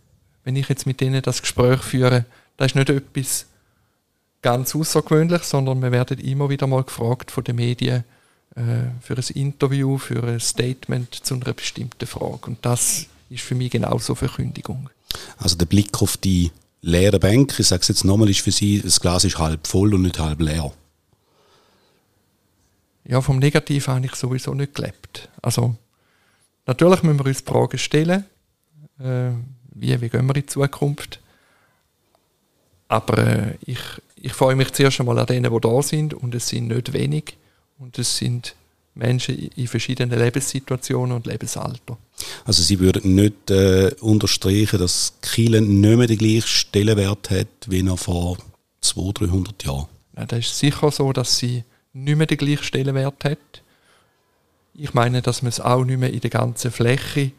wenn 0.44 0.56
ich 0.56 0.68
jetzt 0.68 0.86
mit 0.86 1.00
denen 1.00 1.20
das 1.20 1.42
Gespräch 1.42 1.82
führe, 1.82 2.24
das 2.56 2.68
ist 2.68 2.74
nicht 2.76 2.88
etwas 2.88 3.46
ganz 4.40 4.74
Außergewöhnliches, 4.74 5.50
sondern 5.50 5.82
wir 5.82 5.90
werden 5.90 6.18
immer 6.20 6.48
wieder 6.48 6.68
mal 6.68 6.84
gefragt 6.84 7.32
von 7.32 7.42
den 7.42 7.56
Medien 7.56 8.04
äh, 8.54 8.84
für 9.02 9.16
ein 9.16 9.24
Interview, 9.34 9.98
für 9.98 10.22
ein 10.22 10.38
Statement 10.38 11.12
zu 11.12 11.34
einer 11.34 11.52
bestimmten 11.52 12.06
Frage. 12.06 12.46
Und 12.46 12.58
das 12.62 13.06
ist 13.30 13.42
für 13.42 13.56
mich 13.56 13.72
genauso 13.72 14.14
Verkündigung. 14.14 14.88
Also 15.38 15.56
der 15.56 15.66
Blick 15.66 16.00
auf 16.00 16.16
die 16.16 16.52
leere 16.82 17.18
Bank, 17.18 17.58
ich 17.58 17.66
sage 17.66 17.82
es 17.82 17.88
jetzt 17.88 18.04
nochmal, 18.04 18.30
ist 18.30 18.40
für 18.40 18.52
Sie, 18.52 18.80
das 18.80 19.00
Glas 19.00 19.24
ist 19.24 19.38
halb 19.38 19.66
voll 19.66 19.92
und 19.92 20.02
nicht 20.02 20.20
halb 20.20 20.40
leer. 20.40 20.72
Ja, 23.04 23.20
vom 23.20 23.40
Negativen 23.40 23.94
habe 23.94 24.06
ich 24.06 24.14
sowieso 24.14 24.54
nicht 24.54 24.74
gelebt. 24.74 25.28
Also, 25.42 25.74
natürlich 26.68 27.02
müssen 27.02 27.18
wir 27.18 27.26
uns 27.26 27.40
Fragen 27.40 27.78
stellen, 27.78 28.24
äh, 29.00 29.30
wie, 29.74 30.00
wie 30.00 30.08
gehen 30.08 30.26
wir 30.26 30.36
in 30.36 30.42
die 30.42 30.46
Zukunft. 30.46 31.20
Aber 32.86 33.18
äh, 33.18 33.54
ich, 33.66 33.80
ich 34.16 34.32
freue 34.32 34.54
mich 34.54 34.72
zuerst 34.72 35.00
einmal 35.00 35.18
an 35.18 35.26
denen, 35.26 35.52
die 35.52 35.60
da 35.60 35.82
sind 35.82 36.14
und 36.14 36.34
es 36.34 36.48
sind 36.48 36.68
nicht 36.68 36.92
wenig 36.92 37.36
und 37.78 37.98
es 37.98 38.16
sind 38.16 38.54
Menschen 38.94 39.50
in 39.54 39.68
verschiedenen 39.68 40.18
Lebenssituationen 40.18 41.16
und 41.16 41.26
Lebensalter. 41.26 41.96
Also 42.44 42.62
Sie 42.62 42.80
würden 42.80 43.14
nicht 43.14 43.50
äh, 43.50 43.94
unterstreichen, 44.00 44.78
dass 44.78 45.14
Kielen 45.22 45.80
nicht 45.80 45.96
mehr 45.96 46.06
den 46.06 46.18
gleichen 46.18 46.48
Stellenwert 46.48 47.30
hat 47.30 47.46
wie 47.66 47.82
noch 47.82 47.98
vor 47.98 48.38
200, 48.80 49.30
300 49.30 49.64
Jahren? 49.64 49.86
Ja, 50.16 50.26
das 50.26 50.40
ist 50.40 50.58
sicher 50.58 50.90
so, 50.90 51.12
dass 51.12 51.38
sie 51.38 51.62
nicht 51.92 52.16
mehr 52.16 52.26
den 52.26 52.38
gleichen 52.38 52.64
Stellenwert 52.64 53.24
hat. 53.24 53.38
Ich 54.80 54.94
meine, 54.94 55.22
dass 55.22 55.42
man 55.42 55.48
es 55.48 55.60
auch 55.60 55.84
nicht 55.84 55.98
mehr 55.98 56.12
in 56.12 56.20
der 56.20 56.30
ganzen 56.30 56.70
Fläche 56.70 57.32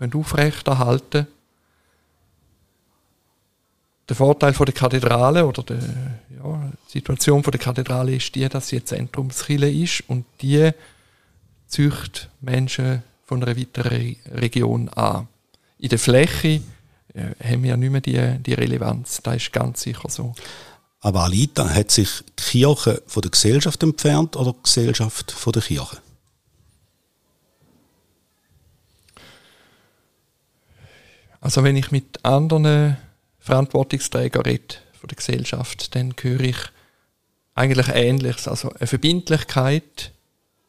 aufrechterhalten 0.00 1.10
können. 1.10 1.26
Der 4.08 4.16
Vorteil 4.16 4.52
von 4.52 4.66
der 4.66 4.74
Kathedrale 4.74 5.46
oder 5.46 5.62
der 5.62 5.78
ja, 5.78 6.72
Situation 6.88 7.44
von 7.44 7.52
der 7.52 7.60
Kathedrale 7.60 8.16
ist 8.16 8.34
die, 8.34 8.48
dass 8.48 8.68
sie 8.68 8.84
Zentrumskille 8.84 9.70
ist 9.70 10.02
und 10.08 10.24
die 10.42 10.70
zücht 11.68 12.28
Menschen 12.40 13.04
von 13.24 13.42
einer 13.42 13.56
weiteren 13.56 14.16
Region 14.32 14.88
an. 14.88 15.28
In 15.78 15.88
der 15.88 15.98
Fläche 16.00 16.62
äh, 17.14 17.30
haben 17.44 17.62
wir 17.62 17.70
ja 17.70 17.76
nicht 17.76 17.90
mehr 17.90 18.00
die, 18.00 18.42
die 18.42 18.54
Relevanz. 18.54 19.20
Das 19.22 19.36
ist 19.36 19.52
ganz 19.52 19.82
sicher 19.82 20.08
so. 20.08 20.34
Aber 21.00 21.22
Alita, 21.24 21.68
hat 21.68 21.92
sich 21.92 22.08
die 22.38 22.42
Kirche 22.42 23.02
von 23.06 23.22
der 23.22 23.30
Gesellschaft 23.30 23.82
entfernt 23.84 24.34
oder 24.34 24.52
die 24.52 24.62
Gesellschaft 24.64 25.30
von 25.30 25.52
der 25.52 25.62
Kirche? 25.62 25.98
Also 31.46 31.62
wenn 31.62 31.76
ich 31.76 31.92
mit 31.92 32.24
anderen 32.24 32.96
Verantwortungsträgern 33.38 34.42
rede 34.42 34.74
von 34.98 35.06
der 35.06 35.14
Gesellschaft, 35.14 35.94
dann 35.94 36.12
höre 36.20 36.40
ich 36.40 36.56
eigentlich 37.54 37.86
Ähnliches. 37.86 38.48
Also 38.48 38.70
eine 38.70 38.88
Verbindlichkeit 38.88 40.10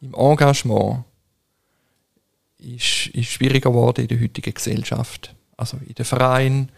im 0.00 0.14
Engagement 0.14 1.02
ist, 2.58 3.08
ist 3.08 3.32
schwieriger 3.32 3.70
geworden 3.70 4.02
in 4.02 4.06
der 4.06 4.20
heutigen 4.20 4.54
Gesellschaft. 4.54 5.34
Also 5.56 5.78
in 5.84 5.94
den 5.94 6.04
Vereinen, 6.04 6.68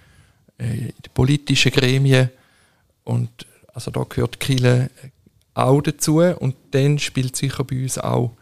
äh, 0.56 0.64
in 0.64 0.86
den 0.86 1.12
politischen 1.12 1.70
Gremien 1.70 2.30
und 3.04 3.28
also 3.74 3.90
da 3.90 4.04
gehört 4.04 4.40
Kille 4.40 4.88
auch 5.52 5.82
dazu 5.82 6.20
und 6.20 6.56
dann 6.70 6.98
spielt 6.98 7.36
sicher 7.36 7.64
bei 7.64 7.82
uns 7.82 7.98
auch 7.98 8.34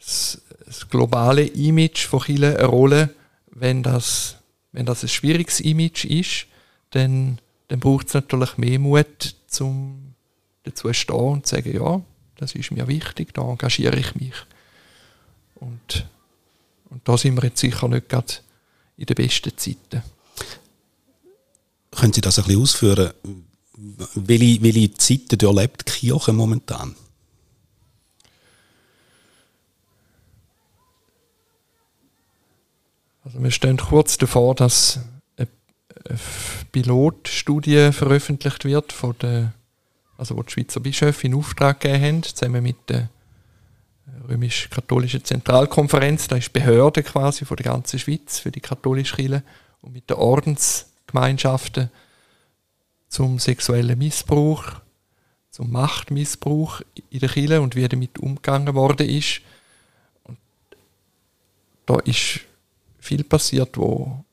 das, 0.00 0.42
das 0.66 0.88
globale 0.88 1.46
Image 1.46 2.08
von 2.08 2.22
Kille 2.22 2.58
eine 2.58 2.66
Rolle. 2.66 3.14
Wenn 3.52 3.84
das, 3.84 4.39
wenn 4.72 4.86
das 4.86 5.02
ein 5.02 5.08
schwieriges 5.08 5.60
Image 5.60 6.04
ist, 6.04 6.46
dann, 6.90 7.38
dann 7.68 7.80
braucht 7.80 8.08
es 8.08 8.14
natürlich 8.14 8.56
mehr 8.56 8.78
Mut, 8.78 9.34
um 9.60 10.14
dazu 10.64 10.88
zu 10.88 10.94
stehen 10.94 11.16
und 11.16 11.46
zu 11.46 11.56
sagen, 11.56 11.74
ja, 11.74 12.02
das 12.36 12.54
ist 12.54 12.70
mir 12.70 12.88
wichtig, 12.88 13.34
da 13.34 13.42
engagiere 13.42 13.98
ich 13.98 14.14
mich. 14.14 14.34
Und, 15.56 16.08
und 16.88 17.06
da 17.06 17.18
sind 17.18 17.36
wir 17.36 17.44
jetzt 17.44 17.60
sicher 17.60 17.88
nicht 17.88 18.08
gerade 18.08 18.34
in 18.96 19.06
den 19.06 19.14
besten 19.14 19.56
Zeiten. 19.56 20.02
Können 21.90 22.12
Sie 22.12 22.20
das 22.20 22.38
ein 22.38 22.44
bisschen 22.44 22.62
ausführen? 22.62 23.12
Welche, 24.14 24.62
welche 24.62 24.94
Zeiten 24.94 25.40
erlebt 25.44 25.88
die 25.88 25.92
Kirche 25.92 26.32
momentan? 26.32 26.94
Also 33.24 33.42
wir 33.42 33.50
stehen 33.50 33.76
kurz 33.76 34.16
davor, 34.16 34.54
dass 34.54 35.00
eine 35.36 35.48
Pilotstudie 36.72 37.92
veröffentlicht 37.92 38.64
wird, 38.64 38.92
von 38.92 39.14
der, 39.20 39.52
also 40.16 40.36
wo 40.36 40.42
die 40.42 40.52
Schweizer 40.52 40.80
Bischöfe 40.80 41.26
in 41.26 41.34
Auftrag 41.34 41.80
gegeben 41.80 42.02
haben, 42.04 42.22
zusammen 42.22 42.62
mit 42.62 42.76
der 42.88 43.10
römisch-katholischen 44.28 45.24
Zentralkonferenz, 45.24 46.28
da 46.28 46.36
ist 46.36 46.52
Behörde 46.52 47.02
quasi 47.02 47.44
von 47.44 47.56
der 47.56 47.64
ganzen 47.64 47.98
Schweiz 47.98 48.38
für 48.38 48.50
die 48.50 48.60
katholische 48.60 49.16
Kirche 49.16 49.42
und 49.82 49.92
mit 49.92 50.08
den 50.08 50.16
Ordensgemeinschaften 50.16 51.90
zum 53.08 53.38
sexuellen 53.38 53.98
Missbrauch, 53.98 54.64
zum 55.50 55.70
Machtmissbrauch 55.72 56.80
in 57.10 57.20
der 57.20 57.28
Kirche 57.28 57.60
und 57.60 57.76
wie 57.76 57.88
damit 57.88 58.18
umgegangen 58.18 58.74
worden 58.74 59.08
ist. 59.08 59.40
Und 60.24 60.38
da 61.86 61.98
ist 62.00 62.40
viel 63.00 63.24
passiert, 63.24 63.76
wo, 63.76 64.24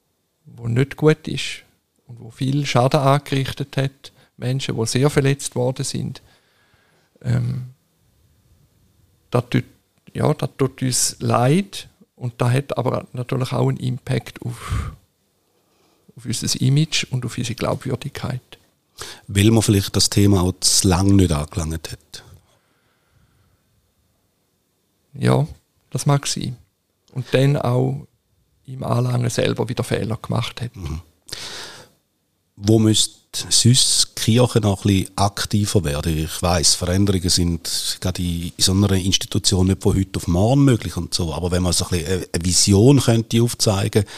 wo 0.46 0.68
nicht 0.68 0.98
gut 0.98 1.28
ist 1.28 1.64
und 2.06 2.20
wo 2.20 2.30
viel 2.30 2.66
Schaden 2.66 3.00
angerichtet 3.00 3.78
hat. 3.78 4.12
Menschen, 4.38 4.78
die 4.78 4.86
sehr 4.86 5.10
verletzt 5.10 5.56
worden 5.56 5.84
sind. 5.84 6.22
Ähm, 7.22 7.74
das 9.32 9.44
tut, 9.50 9.64
ja, 10.14 10.34
das 10.34 10.50
tut 10.58 10.82
uns 10.82 11.16
leid 11.20 11.90
und 12.16 12.34
das 12.38 12.52
hat 12.52 12.78
aber 12.78 13.08
natürlich 13.14 13.52
auch 13.52 13.68
einen 13.68 13.78
Impact 13.78 14.42
auf, 14.44 14.92
auf 16.16 16.26
unser 16.26 16.62
Image 16.62 17.06
und 17.12 17.26
auf 17.26 17.38
unsere 17.38 17.56
Glaubwürdigkeit. 17.56 18.42
Weil 19.28 19.52
man 19.52 19.62
vielleicht 19.62 19.96
das 19.96 20.10
Thema 20.10 20.42
auch 20.42 20.54
zu 20.60 20.88
lange 20.88 21.14
nicht 21.14 21.32
angelangt 21.32 21.92
hat. 21.92 22.24
Ja, 25.14 25.48
das 25.90 26.06
mag 26.06 26.28
sein. 26.28 26.58
Und 27.12 27.26
dann 27.34 27.58
auch 27.58 28.08
im 28.68 28.84
Anlangen 28.84 29.30
selber 29.30 29.68
wieder 29.70 29.84
Fehler 29.84 30.18
gemacht 30.18 30.62
hat. 30.62 30.76
Mhm. 30.76 31.02
Wo 32.58 32.80
müsste 32.80 33.16
sonst 33.50 34.16
Kirche 34.16 34.60
noch 34.60 34.84
ein 34.84 34.88
bisschen 34.88 35.18
aktiver 35.18 35.84
werden? 35.84 36.18
Ich 36.18 36.42
weiß, 36.42 36.76
Veränderungen 36.76 37.30
sind 37.30 37.98
gerade 38.02 38.22
in 38.22 38.52
so 38.58 38.72
einer 38.74 38.92
Institution 38.94 39.68
nicht 39.68 39.84
von 39.84 39.96
heute 39.96 40.18
auf 40.18 40.28
morgen 40.28 40.66
möglich 40.66 40.98
und 40.98 41.14
so. 41.14 41.34
Aber 41.34 41.52
wenn 41.52 41.64
man 41.64 41.74
so 41.74 41.86
ein 41.86 42.00
bisschen 42.00 42.26
eine 42.34 42.46
Vision 42.46 43.00
könnte 43.00 43.42
aufzeigen 43.42 44.04
könnte, 44.04 44.10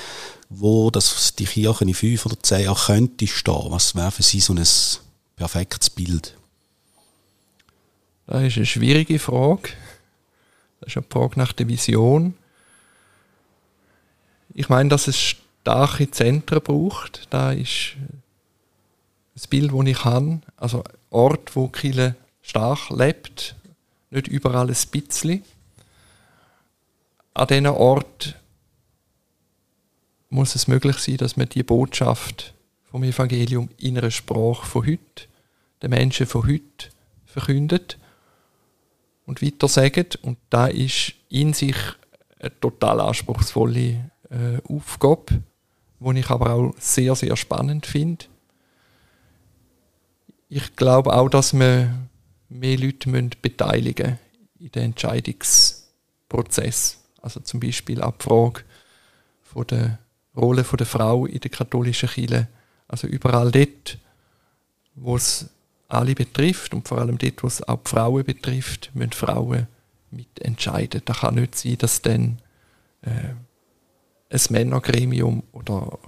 wo 0.49 0.89
das 0.89 1.35
die 1.35 1.45
Kirche 1.45 1.83
in 1.83 1.93
fünf 1.93 2.25
oder 2.25 2.41
zehn 2.41 2.63
Jahren 2.63 2.77
könnte 2.77 3.27
stehen? 3.27 3.65
Was 3.69 3.93
wäre 3.93 4.11
für 4.11 4.23
Sie 4.23 4.39
so 4.39 4.53
ein 4.53 4.65
perfektes 5.35 5.89
Bild? 5.89 6.35
Das 8.25 8.43
ist 8.43 8.57
eine 8.57 8.65
schwierige 8.65 9.19
Frage. 9.19 9.69
Das 10.79 10.89
ist 10.89 10.97
eine 10.97 11.05
Frage 11.09 11.37
nach 11.37 11.51
der 11.51 11.67
Vision. 11.67 12.35
Ich 14.59 14.67
meine, 14.67 14.89
dass 14.89 15.07
es 15.07 15.17
starke 15.17 16.11
Zentren 16.11 16.61
braucht. 16.61 17.27
Da 17.29 17.53
ist 17.53 17.95
das 19.33 19.47
Bild, 19.47 19.71
das 19.71 19.85
ich 19.85 20.03
habe. 20.03 20.41
Also 20.57 20.83
Ort, 21.09 21.55
wo 21.55 21.69
Kille 21.69 22.17
stark 22.41 22.89
lebt, 22.89 23.55
nicht 24.09 24.27
überall 24.27 24.67
ein 24.67 24.75
bisschen. 24.91 25.45
An 27.33 27.47
diesen 27.47 27.67
Ort 27.67 28.35
muss 30.29 30.55
es 30.55 30.67
möglich 30.67 30.97
sein, 30.97 31.15
dass 31.15 31.37
man 31.37 31.47
die 31.47 31.63
Botschaft 31.63 32.53
vom 32.83 33.03
Evangelium 33.03 33.69
in 33.77 33.97
einer 33.97 34.11
Sprache 34.11 34.65
von 34.65 34.85
heute, 34.85 35.29
den 35.81 35.91
Menschen 35.91 36.27
von 36.27 36.45
heute, 36.45 36.89
verkündet. 37.25 37.97
und 39.25 39.41
weitersagen. 39.41 40.07
Und 40.21 40.37
da 40.49 40.67
ist 40.67 41.13
in 41.29 41.53
sich 41.53 41.77
eine 42.41 42.59
total 42.59 42.99
anspruchsvolle 42.99 44.11
äh, 44.29 44.59
Aufgabe, 44.67 45.43
die 45.99 46.19
ich 46.19 46.29
aber 46.29 46.53
auch 46.53 46.73
sehr, 46.77 47.15
sehr 47.15 47.35
spannend 47.35 47.85
finde. 47.85 48.25
Ich 50.47 50.75
glaube 50.75 51.13
auch, 51.13 51.29
dass 51.29 51.53
man 51.53 52.09
mehr 52.49 52.77
Leute 52.77 53.09
beteiligen 53.41 54.07
müssen 54.07 54.19
in 54.59 54.71
den 54.71 54.83
Entscheidungsprozess. 54.83 56.99
Also 57.21 57.39
zum 57.41 57.59
Beispiel 57.59 58.01
auch 58.01 58.15
die 58.17 58.23
Frage 58.23 58.61
von 59.43 59.67
der 59.67 59.99
Rolle 60.35 60.63
der 60.63 60.85
Frau 60.85 61.25
in 61.25 61.39
der 61.39 61.51
katholischen 61.51 62.09
Kirche. 62.09 62.47
Also 62.87 63.07
überall 63.07 63.51
dort, 63.51 63.97
wo 64.95 65.15
es 65.15 65.49
alle 65.87 66.15
betrifft 66.15 66.73
und 66.73 66.87
vor 66.87 66.99
allem 66.99 67.17
dort, 67.17 67.43
wo 67.43 67.47
es 67.47 67.67
auch 67.67 67.79
die 67.83 67.89
Frauen 67.89 68.23
betrifft, 68.23 68.91
müssen 68.93 69.11
Frauen 69.11 69.67
mitentscheiden. 70.11 71.01
Da 71.05 71.13
kann 71.13 71.35
nicht 71.35 71.55
sein, 71.55 71.77
dass 71.77 72.01
dann 72.01 72.39
äh, 73.01 73.33
ein 74.29 74.39
Männergremium 74.49 75.43
oder, 75.51 75.99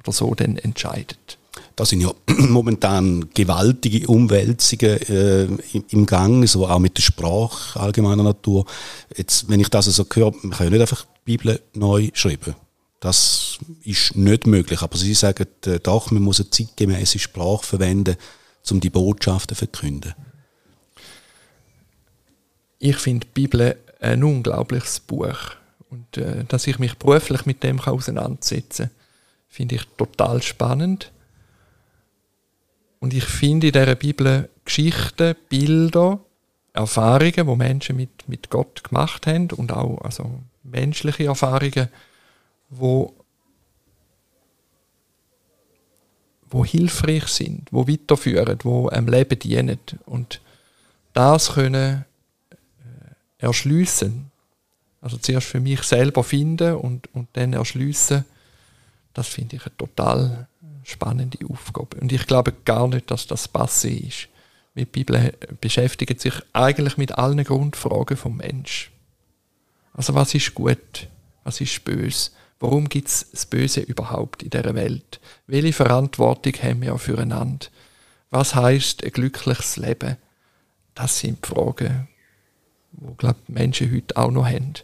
oder 0.00 0.12
so 0.12 0.34
dann 0.34 0.56
entscheidet. 0.56 1.38
Da 1.76 1.84
sind 1.84 2.00
ja 2.00 2.12
momentan 2.26 3.30
gewaltige 3.34 4.06
Umwälzungen 4.06 5.00
äh, 5.08 5.48
im 5.88 6.06
Gang, 6.06 6.46
so 6.46 6.66
auch 6.66 6.78
mit 6.78 6.96
der 6.96 7.02
Sprache 7.02 7.80
allgemeiner 7.80 8.22
Natur. 8.22 8.66
Jetzt, 9.16 9.48
wenn 9.48 9.60
ich 9.60 9.68
das 9.68 9.86
so 9.86 10.02
also 10.02 10.06
höre, 10.14 10.32
man 10.42 10.50
kann 10.52 10.66
ja 10.66 10.70
nicht 10.70 10.80
einfach 10.80 11.04
die 11.04 11.36
Bibel 11.36 11.60
neu 11.74 12.10
schreiben. 12.14 12.54
Das 13.00 13.58
ist 13.84 14.16
nicht 14.16 14.46
möglich. 14.46 14.80
Aber 14.82 14.96
Sie 14.96 15.14
sagen 15.14 15.46
äh, 15.66 15.80
doch, 15.80 16.10
man 16.10 16.22
muss 16.22 16.40
eine 16.40 16.50
zeitgemäße 16.50 17.18
Sprache 17.18 17.64
verwenden, 17.64 18.16
um 18.70 18.80
die 18.80 18.90
Botschaften 18.90 19.56
zu 19.56 19.58
verkünden. 19.58 20.14
Ich 22.78 22.96
finde 22.96 23.26
die 23.26 23.32
Bibel 23.32 23.76
ein 24.00 24.22
unglaubliches 24.22 25.00
Buch. 25.00 25.36
Und 25.92 26.16
äh, 26.16 26.44
dass 26.44 26.66
ich 26.66 26.78
mich 26.78 26.96
beruflich 26.96 27.44
mit 27.44 27.62
dem 27.62 27.78
auseinandersetzen 27.78 28.86
kann, 28.86 28.96
finde 29.48 29.74
ich 29.74 29.84
total 29.98 30.40
spannend. 30.40 31.12
Und 32.98 33.12
ich 33.12 33.24
finde 33.24 33.66
in 33.66 33.72
dieser 33.74 33.94
Bibel 33.94 34.48
Geschichten, 34.64 35.36
Bilder, 35.50 36.20
Erfahrungen, 36.72 37.46
die 37.46 37.56
Menschen 37.56 37.96
mit, 37.96 38.26
mit 38.26 38.48
Gott 38.48 38.82
gemacht 38.82 39.26
haben 39.26 39.50
und 39.50 39.70
auch 39.70 40.00
also 40.00 40.40
menschliche 40.62 41.26
Erfahrungen, 41.26 41.88
wo, 42.70 43.12
wo 46.48 46.64
hilfreich 46.64 47.26
sind, 47.26 47.68
wo 47.70 47.86
weiterführen, 47.86 48.58
wo 48.62 48.88
einem 48.88 49.08
Leben 49.08 49.38
dienen. 49.38 49.78
Und 50.06 50.40
das 51.12 51.52
können 51.52 52.06
äh, 52.50 53.44
erschliessen, 53.44 54.31
also 55.02 55.18
zuerst 55.18 55.48
für 55.48 55.60
mich 55.60 55.82
selber 55.82 56.24
finden 56.24 56.76
und, 56.76 57.12
und 57.12 57.28
dann 57.34 57.52
erschliessen, 57.52 58.24
das 59.12 59.28
finde 59.28 59.56
ich 59.56 59.66
eine 59.66 59.76
total 59.76 60.48
spannende 60.84 61.38
Aufgabe. 61.50 61.98
Und 62.00 62.12
ich 62.12 62.26
glaube 62.26 62.54
gar 62.64 62.88
nicht, 62.88 63.10
dass 63.10 63.26
das 63.26 63.52
passé 63.52 64.06
ist. 64.08 64.28
Die 64.74 64.86
Bibel 64.86 65.34
beschäftigt 65.60 66.20
sich 66.20 66.34
eigentlich 66.52 66.96
mit 66.96 67.12
allen 67.18 67.44
Grundfragen 67.44 68.16
vom 68.16 68.38
Mensch. 68.38 68.90
Also 69.92 70.14
was 70.14 70.34
ist 70.34 70.54
gut, 70.54 71.08
was 71.44 71.60
ist 71.60 71.84
böse, 71.84 72.30
warum 72.58 72.88
gibt 72.88 73.08
es 73.08 73.30
das 73.30 73.44
Böse 73.44 73.80
überhaupt 73.80 74.42
in 74.42 74.50
der 74.50 74.74
Welt? 74.74 75.20
Welche 75.46 75.74
Verantwortung 75.74 76.54
haben 76.62 76.80
wir 76.80 76.96
füreinander? 76.96 77.66
Was 78.30 78.54
heißt 78.54 79.04
ein 79.04 79.10
glückliches 79.10 79.76
Leben? 79.76 80.16
Das 80.94 81.18
sind 81.18 81.44
die 81.44 81.48
Fragen, 81.48 82.08
die 82.92 83.16
glaube 83.18 83.40
Menschen 83.48 83.92
heute 83.92 84.16
auch 84.16 84.30
noch 84.30 84.46
haben. 84.46 84.74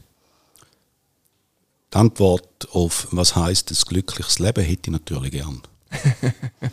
Antwort 1.98 2.68
auf 2.72 3.08
was 3.10 3.34
heißt 3.34 3.70
ein 3.70 3.88
glückliches 3.88 4.38
Leben 4.38 4.64
hätte 4.64 4.90
ich 4.90 4.92
natürlich 4.92 5.32
gern. 5.32 5.62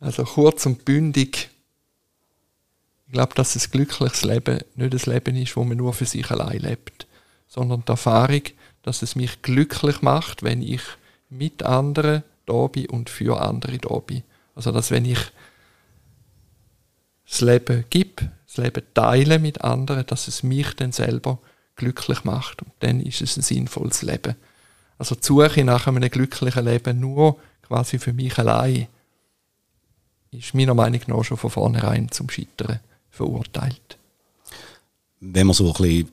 also 0.00 0.24
kurz 0.24 0.66
und 0.66 0.84
bündig. 0.84 1.50
Ich 3.06 3.12
glaube, 3.12 3.34
dass 3.34 3.56
ein 3.56 3.70
glückliches 3.70 4.24
Leben 4.24 4.60
nicht 4.74 5.06
ein 5.06 5.12
Leben 5.12 5.36
ist, 5.36 5.56
wo 5.56 5.64
man 5.64 5.78
nur 5.78 5.92
für 5.92 6.06
sich 6.06 6.30
allein 6.30 6.60
lebt, 6.60 7.06
sondern 7.48 7.84
die 7.86 7.90
Erfahrung, 7.90 8.42
dass 8.82 9.02
es 9.02 9.16
mich 9.16 9.42
glücklich 9.42 10.02
macht, 10.02 10.42
wenn 10.42 10.62
ich 10.62 10.82
mit 11.30 11.62
anderen 11.62 12.24
da 12.46 12.66
bin 12.66 12.86
und 12.86 13.08
für 13.08 13.40
andere 13.40 13.78
da 13.78 13.98
bin. 13.98 14.22
Also, 14.54 14.72
dass 14.72 14.90
wenn 14.90 15.04
ich 15.04 15.20
das 17.26 17.40
Leben 17.40 17.84
gebe, 17.88 18.30
das 18.46 18.58
Leben 18.58 18.82
teile 18.92 19.38
mit 19.38 19.62
anderen, 19.62 20.04
dass 20.06 20.28
es 20.28 20.42
mich 20.42 20.74
dann 20.76 20.92
selber 20.92 21.38
glücklich 21.76 22.24
macht. 22.24 22.62
Und 22.62 22.72
dann 22.80 23.00
ist 23.00 23.22
es 23.22 23.36
ein 23.36 23.42
sinnvolles 23.42 24.02
Leben. 24.02 24.36
Also 24.98 25.14
die 25.14 25.24
Suche 25.24 25.64
nach 25.64 25.86
einem 25.86 26.08
glücklichen 26.08 26.64
Leben 26.64 27.00
nur 27.00 27.38
quasi 27.62 27.98
für 27.98 28.12
mich 28.12 28.38
allein 28.38 28.88
ist 30.30 30.54
meiner 30.54 30.74
Meinung 30.74 31.00
nach 31.06 31.24
schon 31.24 31.36
von 31.36 31.50
vornherein 31.50 32.10
zum 32.10 32.30
Scheitern 32.30 32.80
verurteilt. 33.10 33.98
Wenn 35.20 35.46
man 35.46 35.54
so 35.54 35.66
ein 35.66 35.72
bisschen 35.72 36.08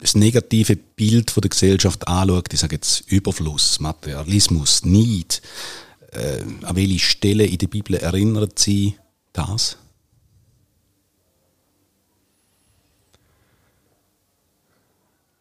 das 0.00 0.14
negative 0.14 0.76
Bild 0.76 1.30
von 1.30 1.40
der 1.42 1.50
Gesellschaft 1.50 2.06
anschaut, 2.08 2.52
ich 2.52 2.60
sage 2.60 2.76
jetzt 2.76 3.10
Überfluss, 3.10 3.80
Materialismus, 3.80 4.84
Neid, 4.84 5.42
äh, 6.12 6.42
an 6.62 6.76
welche 6.76 6.98
Stelle 6.98 7.44
in 7.44 7.58
der 7.58 7.66
Bibel 7.66 7.96
erinnert 7.96 8.58
Sie 8.58 8.96
das? 9.32 9.76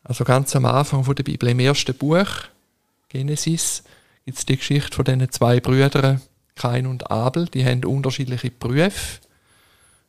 Also 0.07 0.23
ganz 0.23 0.55
am 0.55 0.65
Anfang 0.65 1.03
von 1.03 1.15
der 1.15 1.23
Bibel, 1.23 1.49
im 1.49 1.59
ersten 1.59 1.93
Buch, 1.93 2.27
Genesis, 3.09 3.83
gibt 4.23 4.37
es 4.37 4.45
die 4.45 4.55
Geschichte 4.55 4.95
von 4.95 5.03
diesen 5.03 5.29
zwei 5.31 5.59
Brüdern, 5.59 6.21
Kain 6.55 6.87
und 6.87 7.11
Abel. 7.11 7.47
Die 7.47 7.65
haben 7.65 7.83
unterschiedliche 7.83 8.49
Berufe. 8.49 9.19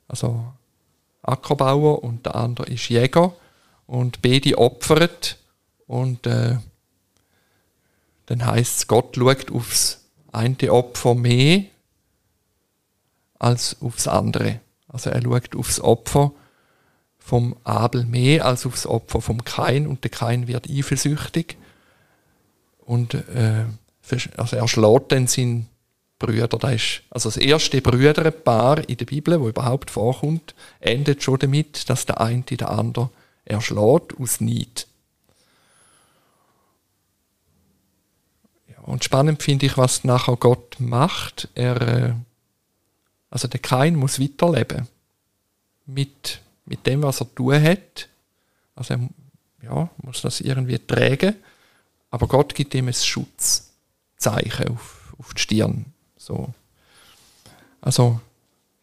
Also 0.06 0.44
Ackerbauer 1.22 2.04
und 2.04 2.26
der 2.26 2.36
andere 2.36 2.68
ist 2.68 2.88
Jäger. 2.88 3.34
Und 3.88 4.22
beide 4.22 4.56
opfern. 4.56 5.10
Und 5.88 6.28
äh, 6.28 6.58
dann 8.26 8.46
heißt 8.46 8.76
es, 8.76 8.86
Gott 8.86 9.16
schaut 9.16 9.50
aufs 9.50 10.04
eine 10.30 10.72
Opfer 10.72 11.16
mehr 11.16 11.64
als 13.40 13.76
aufs 13.80 14.06
andere. 14.06 14.60
Also 14.86 15.10
er 15.10 15.22
schaut 15.22 15.56
aufs 15.56 15.80
Opfer 15.80 16.32
vom 17.28 17.56
Abel 17.62 18.06
mehr 18.06 18.46
als 18.46 18.64
aufs 18.64 18.86
Opfer 18.86 19.20
vom 19.20 19.44
Kain 19.44 19.86
und 19.86 20.02
der 20.02 20.10
Kain 20.10 20.48
wird 20.48 20.66
eifersüchtig 20.66 21.58
und 22.86 23.12
äh, 23.12 23.66
also 24.38 24.56
er 24.56 24.66
schlägt 24.66 25.12
dann 25.12 25.26
seinen 25.26 25.68
Brüder. 26.18 26.48
Das 26.48 26.72
ist 26.72 27.02
also 27.10 27.28
das 27.28 27.36
erste 27.36 27.82
Brüderpaar 27.82 28.88
in 28.88 28.96
der 28.96 29.04
Bibel, 29.04 29.38
wo 29.42 29.46
überhaupt 29.50 29.90
vorkommt, 29.90 30.54
endet 30.80 31.22
schon 31.22 31.38
damit, 31.38 31.90
dass 31.90 32.06
der 32.06 32.18
eine 32.18 32.40
den 32.44 32.62
anderen 32.62 33.10
erschlägt 33.44 34.18
aus 34.18 34.40
Neid. 34.40 34.86
Und 38.84 39.04
spannend 39.04 39.42
finde 39.42 39.66
ich, 39.66 39.76
was 39.76 40.04
nachher 40.04 40.36
Gott 40.36 40.76
macht. 40.78 41.50
Er, 41.54 41.82
äh, 41.82 42.14
also 43.28 43.48
der 43.48 43.60
Kain 43.60 43.96
muss 43.96 44.18
weiterleben 44.18 44.88
mit 45.84 46.40
mit 46.68 46.86
dem, 46.86 47.02
was 47.02 47.20
er 47.20 47.34
tun 47.34 47.62
hat. 47.62 48.08
Also 48.74 48.94
er 48.94 49.08
ja, 49.62 49.90
muss 50.02 50.22
das 50.22 50.40
irgendwie 50.40 50.78
tragen. 50.78 51.34
Aber 52.10 52.28
Gott 52.28 52.54
gibt 52.54 52.74
ihm 52.74 52.88
ein 52.88 52.94
Schutzzeichen 52.94 54.68
auf, 54.68 55.14
auf 55.18 55.34
die 55.34 55.40
Stirn. 55.40 55.86
So. 56.16 56.52
Also 57.80 58.20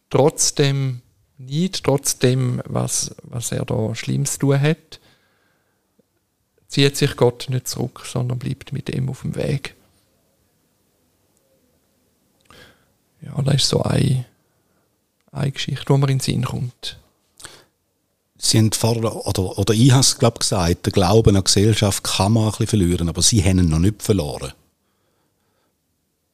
trotzdem 0.09 1.01
nicht, 1.37 1.83
trotzdem, 1.83 2.61
was, 2.65 3.15
was 3.23 3.51
er 3.51 3.65
da 3.65 3.93
Schlimmes 3.95 4.37
tun 4.37 4.59
hat, 4.59 4.99
zieht 6.67 6.97
sich 6.97 7.15
Gott 7.15 7.47
nicht 7.49 7.67
zurück, 7.67 8.03
sondern 8.05 8.39
bleibt 8.39 8.73
mit 8.73 8.89
ihm 8.89 9.09
auf 9.09 9.21
dem 9.21 9.35
Weg. 9.35 9.75
Ja, 13.21 13.41
das 13.41 13.55
ist 13.55 13.69
so 13.69 13.81
eine, 13.81 14.25
eine 15.31 15.51
Geschichte, 15.51 15.89
wo 15.89 15.97
mir 15.97 16.09
in 16.09 16.17
den 16.17 16.19
Sinn 16.19 16.45
kommt. 16.45 16.99
Sie 18.45 18.59
haben 18.59 18.71
vorher, 18.71 19.25
oder, 19.25 19.57
oder 19.57 19.73
ich 19.73 19.91
habe 19.91 20.01
es 20.01 20.19
glaube 20.19 20.37
gesagt, 20.37 20.85
der 20.85 20.93
Glauben 20.93 21.35
an 21.35 21.41
die 21.41 21.45
Gesellschaft 21.45 22.03
kann 22.03 22.33
man 22.33 22.43
ein 22.43 22.51
bisschen 22.51 22.67
verlieren, 22.67 23.09
aber 23.09 23.23
Sie 23.23 23.43
haben 23.43 23.57
ihn 23.57 23.69
noch 23.69 23.79
nicht 23.79 24.03
verloren. 24.03 24.53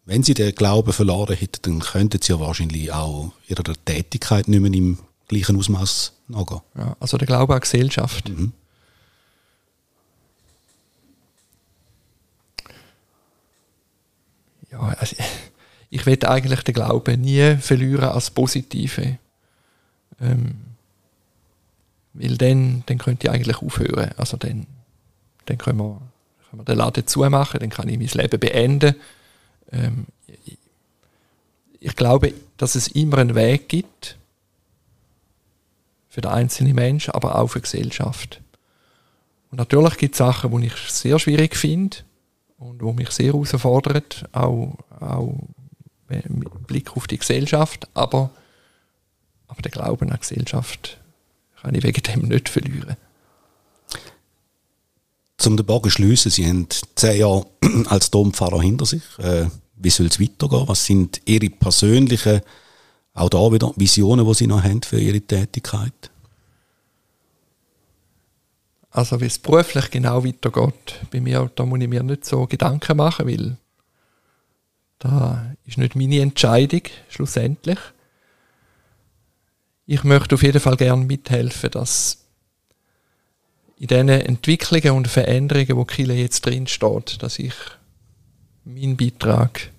Wenn 0.04 0.21
Sie 0.21 0.34
den 0.34 0.54
Glauben 0.54 0.91
verloren 0.91 1.38
hätten, 1.38 1.62
dann 1.62 1.80
könnten 1.80 2.21
Sie 2.21 2.34
ja 2.34 2.39
wahrscheinlich 2.41 2.91
auch 2.91 3.32
Ihrer 3.47 3.63
Tätigkeit 3.86 4.50
nicht 4.50 4.60
mehr 4.60 4.74
im 4.74 4.97
gleichen 5.30 5.56
Ausmaß 5.56 6.12
nachgehen. 6.28 6.60
Ja, 6.78 6.97
also 7.00 7.17
der 7.17 7.28
Glaube 7.28 7.54
an 7.54 7.62
die 7.62 7.63
Gesellschaft. 7.63 8.28
Mhm. 8.28 8.52
Ja, 14.69 14.80
also 14.82 15.15
ich 15.89 16.06
will 16.06 16.19
eigentlich 16.26 16.63
den 16.63 16.74
Glauben 16.76 17.21
nie 17.21 17.56
verlieren 17.56 18.10
als 18.10 18.32
Positive. 18.32 19.17
Ähm, 20.19 20.71
Weil 22.13 22.38
dann, 22.38 22.84
dann 22.88 22.97
könnte 22.97 23.28
ich 23.28 23.32
eigentlich 23.32 23.62
aufhören. 23.62 24.12
Also 24.17 24.38
dann, 24.38 24.67
dann 25.45 25.58
können, 25.58 25.80
wir, 25.80 26.02
können 26.50 26.62
wir 26.62 26.65
den 26.65 26.78
Laden 26.78 27.08
zumachen, 27.08 27.60
dann 27.60 27.69
kann 27.69 27.89
ich 27.89 27.97
mein 27.97 28.08
Leben 28.08 28.39
beenden. 28.39 28.95
Ähm, 29.71 30.06
ich, 30.45 30.58
ich 31.80 31.95
glaube, 31.95 32.34
dass 32.58 32.76
es 32.76 32.88
immer 32.89 33.17
einen 33.19 33.36
Weg 33.36 33.69
gibt 33.69 34.17
für 36.10 36.21
den 36.21 36.32
einzelnen 36.32 36.76
Menschen, 36.76 37.12
aber 37.12 37.39
auch 37.39 37.47
für 37.47 37.60
die 37.60 37.63
Gesellschaft. 37.63 38.41
Und 39.50 39.58
natürlich 39.58 39.97
gibt 39.97 40.15
es 40.15 40.19
Sachen, 40.19 40.62
die 40.62 40.67
ich 40.67 40.76
sehr 40.76 41.17
schwierig 41.19 41.56
finde 41.56 41.97
und 42.58 42.82
wo 42.82 42.93
mich 42.93 43.10
sehr 43.12 43.34
herausfordert, 43.34 44.26
auch, 44.32 44.78
auch 45.00 45.39
mit 46.08 46.67
Blick 46.67 46.95
auf 46.95 47.08
die 47.08 47.17
Gesellschaft, 47.17 47.88
aber, 47.93 48.30
aber 49.47 49.62
den 49.62 49.71
Glauben 49.71 50.10
an 50.10 50.17
die 50.17 50.19
Gesellschaft 50.19 51.01
kann 51.62 51.76
ich 51.76 51.84
wegen 51.84 52.02
dem 52.04 52.28
nicht 52.28 52.50
verlieren. 52.50 52.97
Zum 55.38 55.58
den 55.58 55.65
Bogen 55.65 55.89
schliessen, 55.89 56.32
Sie 56.32 56.45
haben 56.45 56.67
zehn 56.95 57.19
Jahre 57.19 57.47
als 57.86 58.12
Dompfarrer 58.12 58.62
hinter 58.62 58.86
sich. 58.86 59.02
Äh, 59.17 59.47
wie 59.76 59.89
soll 59.89 60.06
es 60.06 60.19
weitergehen? 60.19 60.67
Was 60.67 60.86
sind 60.86 61.21
Ihre 61.26 61.50
persönlichen, 61.50 62.41
auch 63.13 63.30
da 63.30 63.52
wieder, 63.52 63.74
Visionen, 63.76 64.26
die 64.26 64.34
Sie 64.36 64.47
noch 64.47 64.63
haben 64.63 64.84
für 64.84 65.00
Ihre 65.00 65.21
Tätigkeit? 65.21 66.12
Also 68.91 69.19
wie 69.21 69.26
es 69.26 69.39
beruflich 69.39 69.89
genau 69.89 70.24
weitergeht, 70.24 71.00
bei 71.12 71.21
mir, 71.21 71.50
da 71.56 71.65
muss 71.65 71.80
ich 71.80 71.88
mir 71.88 72.04
nicht 72.04 72.26
so 72.26 72.45
Gedanken 72.45 72.97
machen, 72.97 73.26
weil 73.26 73.58
da 75.00 75.56
ist 75.65 75.78
nicht 75.78 75.95
meine 75.95 76.19
Entscheidung 76.19 76.82
schlussendlich. 77.10 77.80
Ich 79.92 80.06
möchte 80.06 80.36
auf 80.36 80.44
jeden 80.44 80.62
Fall 80.62 80.78
gerne 80.78 81.04
mithelfen, 81.04 81.70
dass 81.70 82.20
in 83.78 83.88
diesen 83.88 84.08
Entwicklungen 84.08 84.92
und 84.92 85.10
Veränderungen, 85.10 85.76
wo 85.76 85.84
Kille 85.84 86.14
jetzt 86.14 86.46
drin 86.46 86.66
steht, 86.66 87.22
dass 87.22 87.38
ich 87.40 87.54
meinen 88.64 88.96
Beitrag 88.96 89.70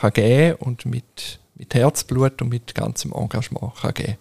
kann 0.00 0.14
geben 0.14 0.56
und 0.60 0.86
mit, 0.86 1.40
mit 1.56 1.74
Herzblut 1.74 2.40
und 2.40 2.48
mit 2.48 2.74
ganzem 2.74 3.12
Engagement 3.12 3.74
kann 3.76 3.92
geben 3.92 4.16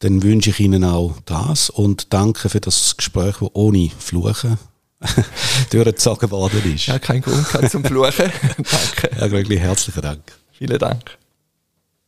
dann 0.00 0.22
wünsche 0.22 0.50
ich 0.50 0.60
Ihnen 0.60 0.82
auch 0.84 1.14
das 1.24 1.70
und 1.70 2.12
danke 2.12 2.48
für 2.48 2.60
das 2.60 2.96
Gespräch, 2.96 3.36
das 3.40 3.50
ohne 3.52 3.90
Fluchen 3.98 4.58
durchgezogen 5.70 6.30
worden 6.30 6.74
ist. 6.74 6.86
Ja, 6.86 6.98
kein 6.98 7.20
Grund 7.20 7.46
zum 7.70 7.84
Fluchen. 7.84 8.30
danke. 8.56 9.20
Ja, 9.20 9.30
wirklich 9.30 9.58
herzlichen 9.58 10.02
Dank. 10.02 10.22
Vielen 10.52 10.78
Dank. 10.78 11.18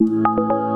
Música 0.01 0.70